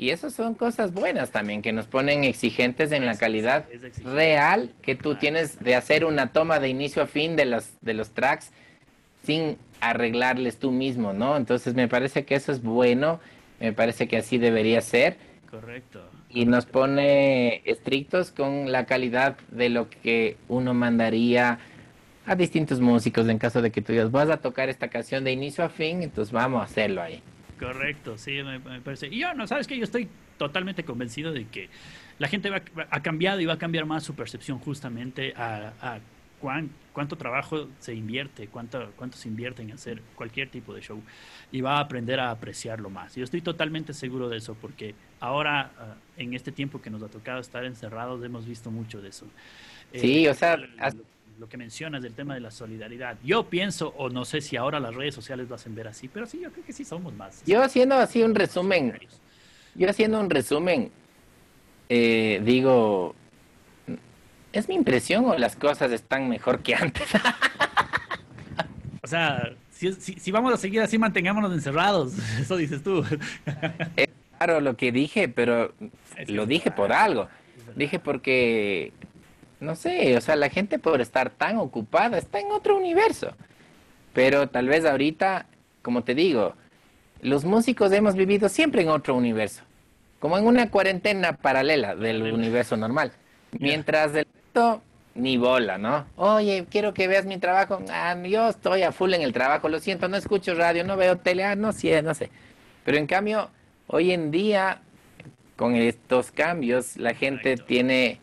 [0.00, 3.66] Y esas son cosas buenas también, que nos ponen exigentes en la calidad
[4.02, 7.92] real que tú tienes de hacer una toma de inicio a fin de los, de
[7.92, 8.50] los tracks
[9.24, 11.36] sin arreglarles tú mismo, ¿no?
[11.36, 13.20] Entonces me parece que eso es bueno,
[13.60, 15.18] me parece que así debería ser.
[15.50, 16.02] Correcto.
[16.30, 21.58] Y nos pone estrictos con la calidad de lo que uno mandaría
[22.24, 25.32] a distintos músicos en caso de que tú digas, vas a tocar esta canción de
[25.32, 27.22] inicio a fin, entonces vamos a hacerlo ahí.
[27.60, 29.08] Correcto, sí, me, parece.
[29.08, 30.08] Y yo, no, sabes que yo estoy
[30.38, 31.68] totalmente convencido de que
[32.18, 36.00] la gente va, ha cambiado y va a cambiar más su percepción justamente a,
[36.94, 41.02] cuánto trabajo se invierte, cuánto, cuánto se invierte en hacer cualquier tipo de show
[41.52, 43.14] y va a aprender a apreciarlo más.
[43.14, 47.08] Yo estoy totalmente seguro de eso porque ahora, ah, en este tiempo que nos ha
[47.08, 49.26] tocado estar encerrados, hemos visto mucho de eso.
[49.92, 50.66] Sí, o sea, lo
[51.48, 53.16] que mencionas del tema de la solidaridad.
[53.22, 56.26] Yo pienso, o no sé si ahora las redes sociales lo hacen ver así, pero
[56.26, 57.42] sí, yo creo que sí somos más.
[57.46, 58.98] Yo haciendo así un resumen,
[59.74, 60.90] yo haciendo un resumen,
[61.88, 63.14] eh, digo,
[64.52, 67.08] ¿es mi impresión o las cosas están mejor que antes?
[69.02, 73.04] o sea, si, vamos a seguir así, mantengámonos encerrados, eso dices tú.
[73.96, 75.72] es claro lo que dije, pero
[76.26, 77.28] lo dije por algo.
[77.76, 78.92] Dije porque
[79.60, 83.32] no sé, o sea, la gente por estar tan ocupada está en otro universo.
[84.12, 85.46] Pero tal vez ahorita,
[85.82, 86.54] como te digo,
[87.20, 89.62] los músicos hemos vivido siempre en otro universo,
[90.18, 93.12] como en una cuarentena paralela del universo normal.
[93.58, 94.82] Mientras del resto,
[95.14, 96.06] ni bola, ¿no?
[96.16, 97.82] Oye, quiero que veas mi trabajo.
[97.90, 101.18] Ah, yo estoy a full en el trabajo, lo siento, no escucho radio, no veo
[101.18, 102.30] tele, ah, no sé, no sé.
[102.84, 103.50] Pero en cambio,
[103.86, 104.80] hoy en día,
[105.56, 108.18] con estos cambios, la gente tiene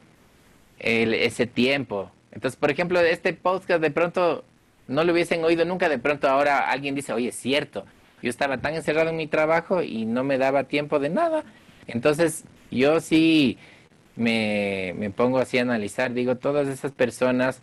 [0.79, 2.11] ese tiempo.
[2.31, 4.43] Entonces, por ejemplo, este podcast de pronto
[4.87, 7.85] no lo hubiesen oído nunca, de pronto ahora alguien dice, oye, es cierto,
[8.21, 11.43] yo estaba tan encerrado en mi trabajo y no me daba tiempo de nada.
[11.87, 13.57] Entonces, yo sí
[14.15, 17.61] me, me pongo así a analizar, digo, todas esas personas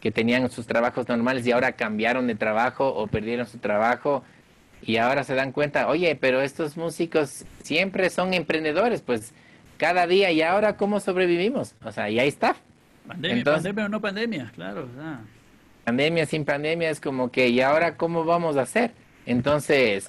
[0.00, 4.22] que tenían sus trabajos normales y ahora cambiaron de trabajo o perdieron su trabajo
[4.82, 9.32] y ahora se dan cuenta, oye, pero estos músicos siempre son emprendedores, pues
[9.76, 11.74] cada día y ahora cómo sobrevivimos.
[11.84, 12.56] O sea, y ahí está.
[13.06, 14.88] Pandemia, pandemia o no pandemia, claro.
[15.84, 18.92] Pandemia sin pandemia es como que, ¿y ahora cómo vamos a hacer?
[19.26, 20.08] Entonces,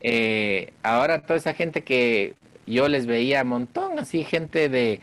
[0.00, 2.34] eh, ahora toda esa gente que
[2.66, 5.00] yo les veía un montón, así gente de,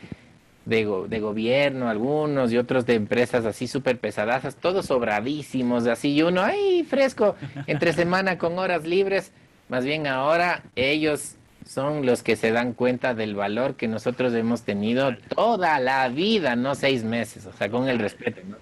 [0.64, 6.22] de, de, gobierno, algunos y otros de empresas así súper pesadazas, todos sobradísimos, así, y
[6.22, 7.34] uno ahí fresco,
[7.66, 9.32] entre semana con horas libres.
[9.68, 11.34] Más bien ahora ellos
[11.66, 16.56] son los que se dan cuenta del valor que nosotros hemos tenido toda la vida,
[16.56, 18.56] no seis meses, o sea, con el respeto, ¿no?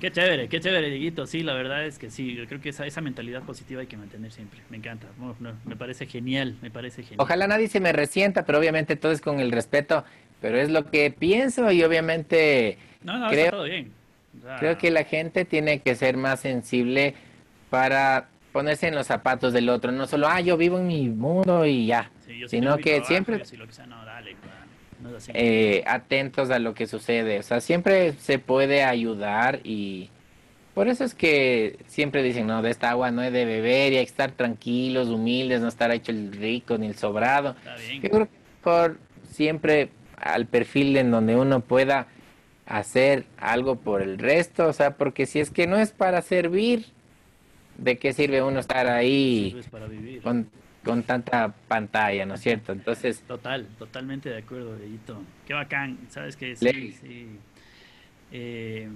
[0.00, 1.26] Qué chévere, qué chévere, Dieguito.
[1.26, 3.96] Sí, la verdad es que sí, yo creo que esa, esa mentalidad positiva hay que
[3.96, 4.60] mantener siempre.
[4.70, 5.08] Me encanta,
[5.64, 7.20] me parece genial, me parece genial.
[7.20, 10.04] Ojalá nadie se me resienta, pero obviamente todo es con el respeto,
[10.40, 13.90] pero es lo que pienso y obviamente no, no, creo, todo bien.
[14.60, 17.14] creo que la gente tiene que ser más sensible
[17.68, 21.66] para ponerse en los zapatos del otro, no solo, ah, yo vivo en mi mundo
[21.66, 22.10] y ya,
[22.46, 23.42] sino que siempre
[25.34, 30.10] eh, atentos a lo que sucede, o sea, siempre se puede ayudar y
[30.74, 33.96] por eso es que siempre dicen, no, de esta agua no hay de beber y
[33.96, 37.56] hay que estar tranquilos, humildes, no estar hecho el rico ni el sobrado.
[38.00, 38.30] Yo creo que
[38.62, 42.06] por siempre al perfil en donde uno pueda
[42.66, 46.86] hacer algo por el resto, o sea, porque si es que no es para servir,
[47.78, 49.58] ¿de qué sirve uno estar ahí
[50.22, 50.48] con,
[50.88, 52.72] con, tanta pantalla, ¿no es cierto?
[52.72, 53.22] Entonces...
[53.28, 55.22] Total, totalmente de acuerdo, Edito.
[55.46, 56.56] Qué bacán, ¿sabes qué?
[56.56, 57.28] Sí, sí.
[58.32, 58.88] Eh,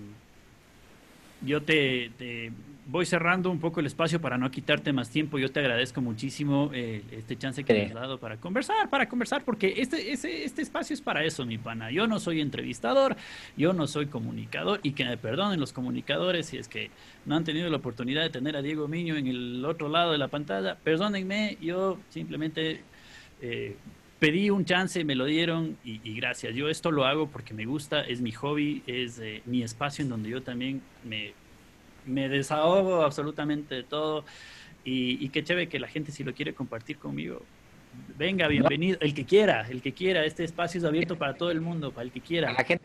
[1.42, 2.50] yo te, te,
[2.86, 5.38] voy cerrando un poco el espacio para no quitarte más tiempo.
[5.38, 9.44] Yo te agradezco muchísimo eh, este chance que me has dado para conversar, para conversar,
[9.44, 11.90] porque este, este, este espacio es para eso, mi pana.
[11.90, 13.16] Yo no soy entrevistador,
[13.56, 16.90] yo no soy comunicador, y que me perdonen los comunicadores si es que
[17.24, 20.18] no han tenido la oportunidad de tener a Diego Miño en el otro lado de
[20.18, 20.76] la pantalla.
[20.76, 22.82] Perdónenme, yo simplemente...
[23.40, 23.76] Eh,
[24.18, 26.54] pedí un chance, me lo dieron y, gracias.
[26.54, 30.10] Yo esto lo hago porque me gusta, es mi hobby, es eh, mi espacio en
[30.10, 31.32] donde yo también me,
[32.06, 34.24] me desahogo absolutamente de todo.
[34.84, 37.42] Y, qué chévere que la gente si lo quiere compartir conmigo.
[38.18, 40.24] Venga, bienvenido, el que quiera, el que quiera.
[40.24, 42.52] Este espacio es abierto para todo el mundo, para el que quiera.
[42.52, 42.84] la gente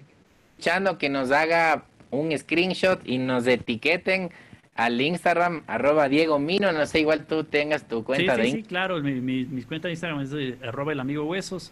[0.51, 4.32] escuchando que nos haga un screenshot y nos etiqueten
[4.76, 8.63] al Instagram, arroba Diego Mino, no sé, igual tú tengas tu cuenta sí, de Sí,
[8.63, 11.72] claro, mi, mi, mis cuentas de Instagram es arroba el amigo Huesos.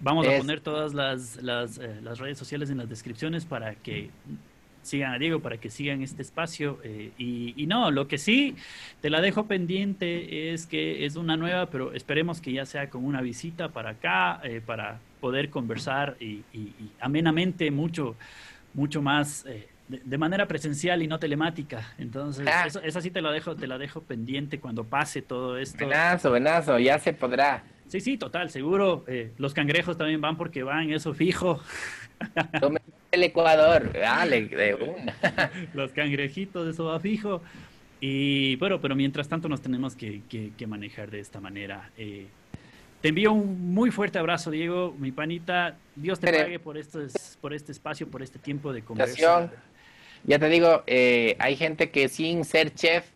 [0.00, 4.10] Vamos a poner todas las, las, eh, las, redes sociales en las descripciones para que
[4.88, 6.78] sigan a Diego, para que sigan este espacio.
[6.82, 8.56] Eh, y, y, no, lo que sí
[9.00, 13.04] te la dejo pendiente es que es una nueva, pero esperemos que ya sea con
[13.04, 18.16] una visita para acá, eh, para poder conversar y, y, amenamente mucho,
[18.74, 19.44] mucho más
[19.88, 21.94] de, manera presencial y no telemática.
[21.98, 22.64] Entonces, ah.
[22.66, 25.84] eso, esa sí te la dejo, te la dejo pendiente cuando pase todo esto.
[25.84, 27.64] Buenazo, buenazo, ya se podrá.
[27.88, 29.04] Sí, sí, total, seguro.
[29.08, 31.60] Eh, los cangrejos también van porque van, eso fijo.
[33.10, 35.16] el Ecuador, dale, de una.
[35.74, 37.42] los cangrejitos, eso va fijo.
[38.00, 41.90] Y bueno, pero mientras tanto nos tenemos que, que, manejar de esta manera.
[41.96, 42.26] Eh,
[43.00, 45.76] te envío un muy fuerte abrazo, Diego, mi panita.
[45.96, 49.50] Dios te pague por, estos, por este espacio, por este tiempo de conversación.
[50.24, 53.06] Ya te digo, eh, hay gente que sin ser chef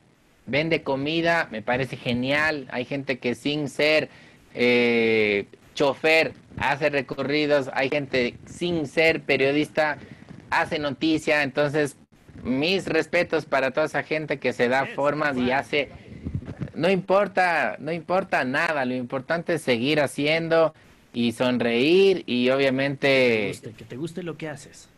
[0.46, 2.66] vende comida, me parece genial.
[2.70, 4.08] Hay gente que sin ser
[4.54, 7.70] eh, chofer hace recorridos.
[7.74, 9.98] Hay gente sin ser periodista
[10.50, 11.42] hace noticia.
[11.42, 11.96] Entonces,
[12.42, 15.90] mis respetos para toda esa gente que se da formas y hace.
[16.74, 18.84] No importa, no importa nada.
[18.84, 20.74] Lo importante es seguir haciendo
[21.12, 23.52] y sonreír y obviamente.
[23.76, 24.88] que te guste lo que haces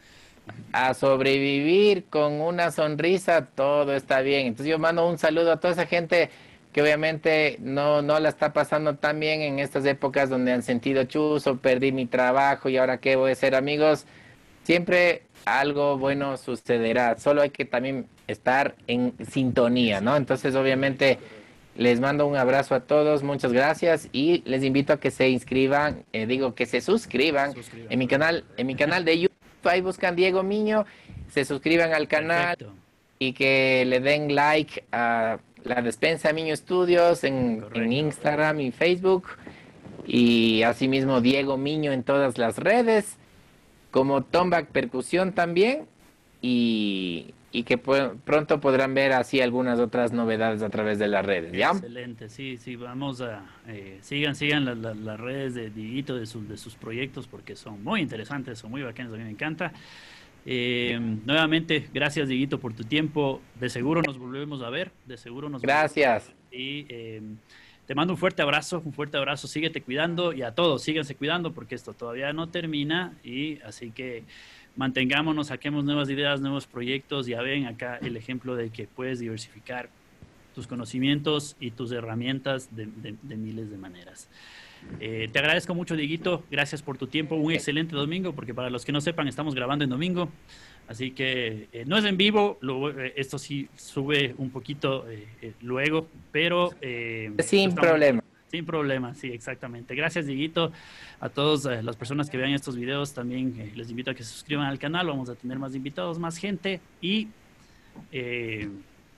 [0.73, 4.47] a sobrevivir con una sonrisa, todo está bien.
[4.49, 6.31] Entonces yo mando un saludo a toda esa gente
[6.75, 11.05] que obviamente no, no la está pasando tan bien en estas épocas donde han sentido
[11.05, 14.07] chuzo, perdí mi trabajo y ahora qué voy a hacer amigos.
[14.65, 20.17] Siempre algo bueno sucederá, solo hay que también estar en sintonía, ¿no?
[20.17, 21.21] Entonces obviamente
[21.77, 26.03] les mando un abrazo a todos, muchas gracias y les invito a que se inscriban,
[26.13, 27.55] eh, digo que se suscriban,
[27.89, 30.87] en mi canal, en mi canal de YouTube ahí buscan Diego Miño,
[31.31, 32.57] se suscriban al canal
[33.21, 39.29] y que le den like a la despensa Miño Studios en, Instagram y Facebook
[40.07, 43.17] y asimismo Diego Miño en todas las redes,
[43.91, 45.87] como Tomback Percusión también
[46.43, 47.33] y,
[47.67, 51.71] que pronto podrán ver así algunas otras novedades a través de las redes, ¿ya?
[51.71, 56.57] Excelente, sí, sí, vamos a, eh, sigan, sigan las redes de Diguito, de, sus de
[56.57, 59.73] sus proyectos, porque son muy interesantes, son muy bacanas, a mí me encanta.
[60.47, 65.49] Eh, nuevamente, gracias Diguito por tu tiempo, de seguro nos volvemos a ver, de seguro
[65.49, 66.31] nos Gracias.
[66.51, 67.23] Y eh,
[67.87, 71.53] te mando un fuerte abrazo, un fuerte abrazo, síguete cuidando y a todos, síganse cuidando
[71.53, 74.25] porque esto todavía no termina y así que
[74.77, 77.27] mantengámonos, saquemos nuevas ideas, nuevos proyectos.
[77.27, 79.89] Ya ven acá el ejemplo de que puedes diversificar
[80.55, 82.87] tus conocimientos y tus herramientas de,
[83.37, 84.29] miles de maneras.
[85.01, 86.45] Eh, te agradezco mucho, Dieguito.
[86.51, 87.35] Gracias por tu tiempo.
[87.37, 90.29] Un excelente domingo, porque para los que no sepan, estamos grabando en domingo.
[90.87, 92.59] Así que eh, no es en vivo,
[92.99, 95.07] eh, esto sí sube un poquito
[95.63, 96.71] luego, pero...
[97.39, 98.23] Sin problema.
[98.55, 99.97] Sin problema, sí, exactamente.
[99.97, 100.71] Gracias, Dieguito.
[101.19, 104.23] A todas eh, las personas que vean estos videos también eh, les invito a que
[104.23, 105.09] se suscriban al canal.
[105.09, 106.81] Vamos a tener más invitados, más gente.
[107.01, 107.27] Y
[108.13, 108.69] Eh,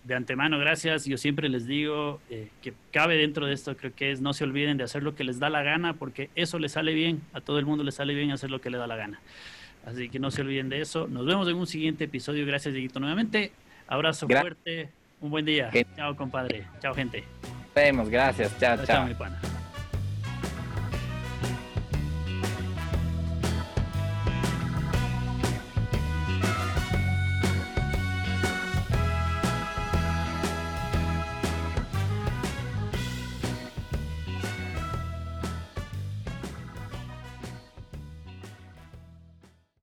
[0.07, 1.05] de antemano, gracias.
[1.05, 4.45] Yo siempre les digo eh, que cabe dentro de esto, creo que es no se
[4.45, 7.41] olviden de hacer lo que les da la gana, porque eso le sale bien, a
[7.41, 9.21] todo el mundo le sale bien hacer lo que le da la gana.
[9.85, 11.07] Así que no se olviden de eso.
[11.07, 12.45] Nos vemos en un siguiente episodio.
[12.45, 13.53] Gracias, Dieguito, nuevamente.
[13.87, 14.91] Abrazo fuerte.
[15.21, 15.71] Un buen día.
[15.95, 16.67] Chao, compadre.
[16.81, 17.25] Chao, gente.
[17.43, 18.09] Nos vemos.
[18.09, 18.59] Gracias.
[18.59, 18.87] Chao, chao.
[18.87, 19.41] chao mi pana.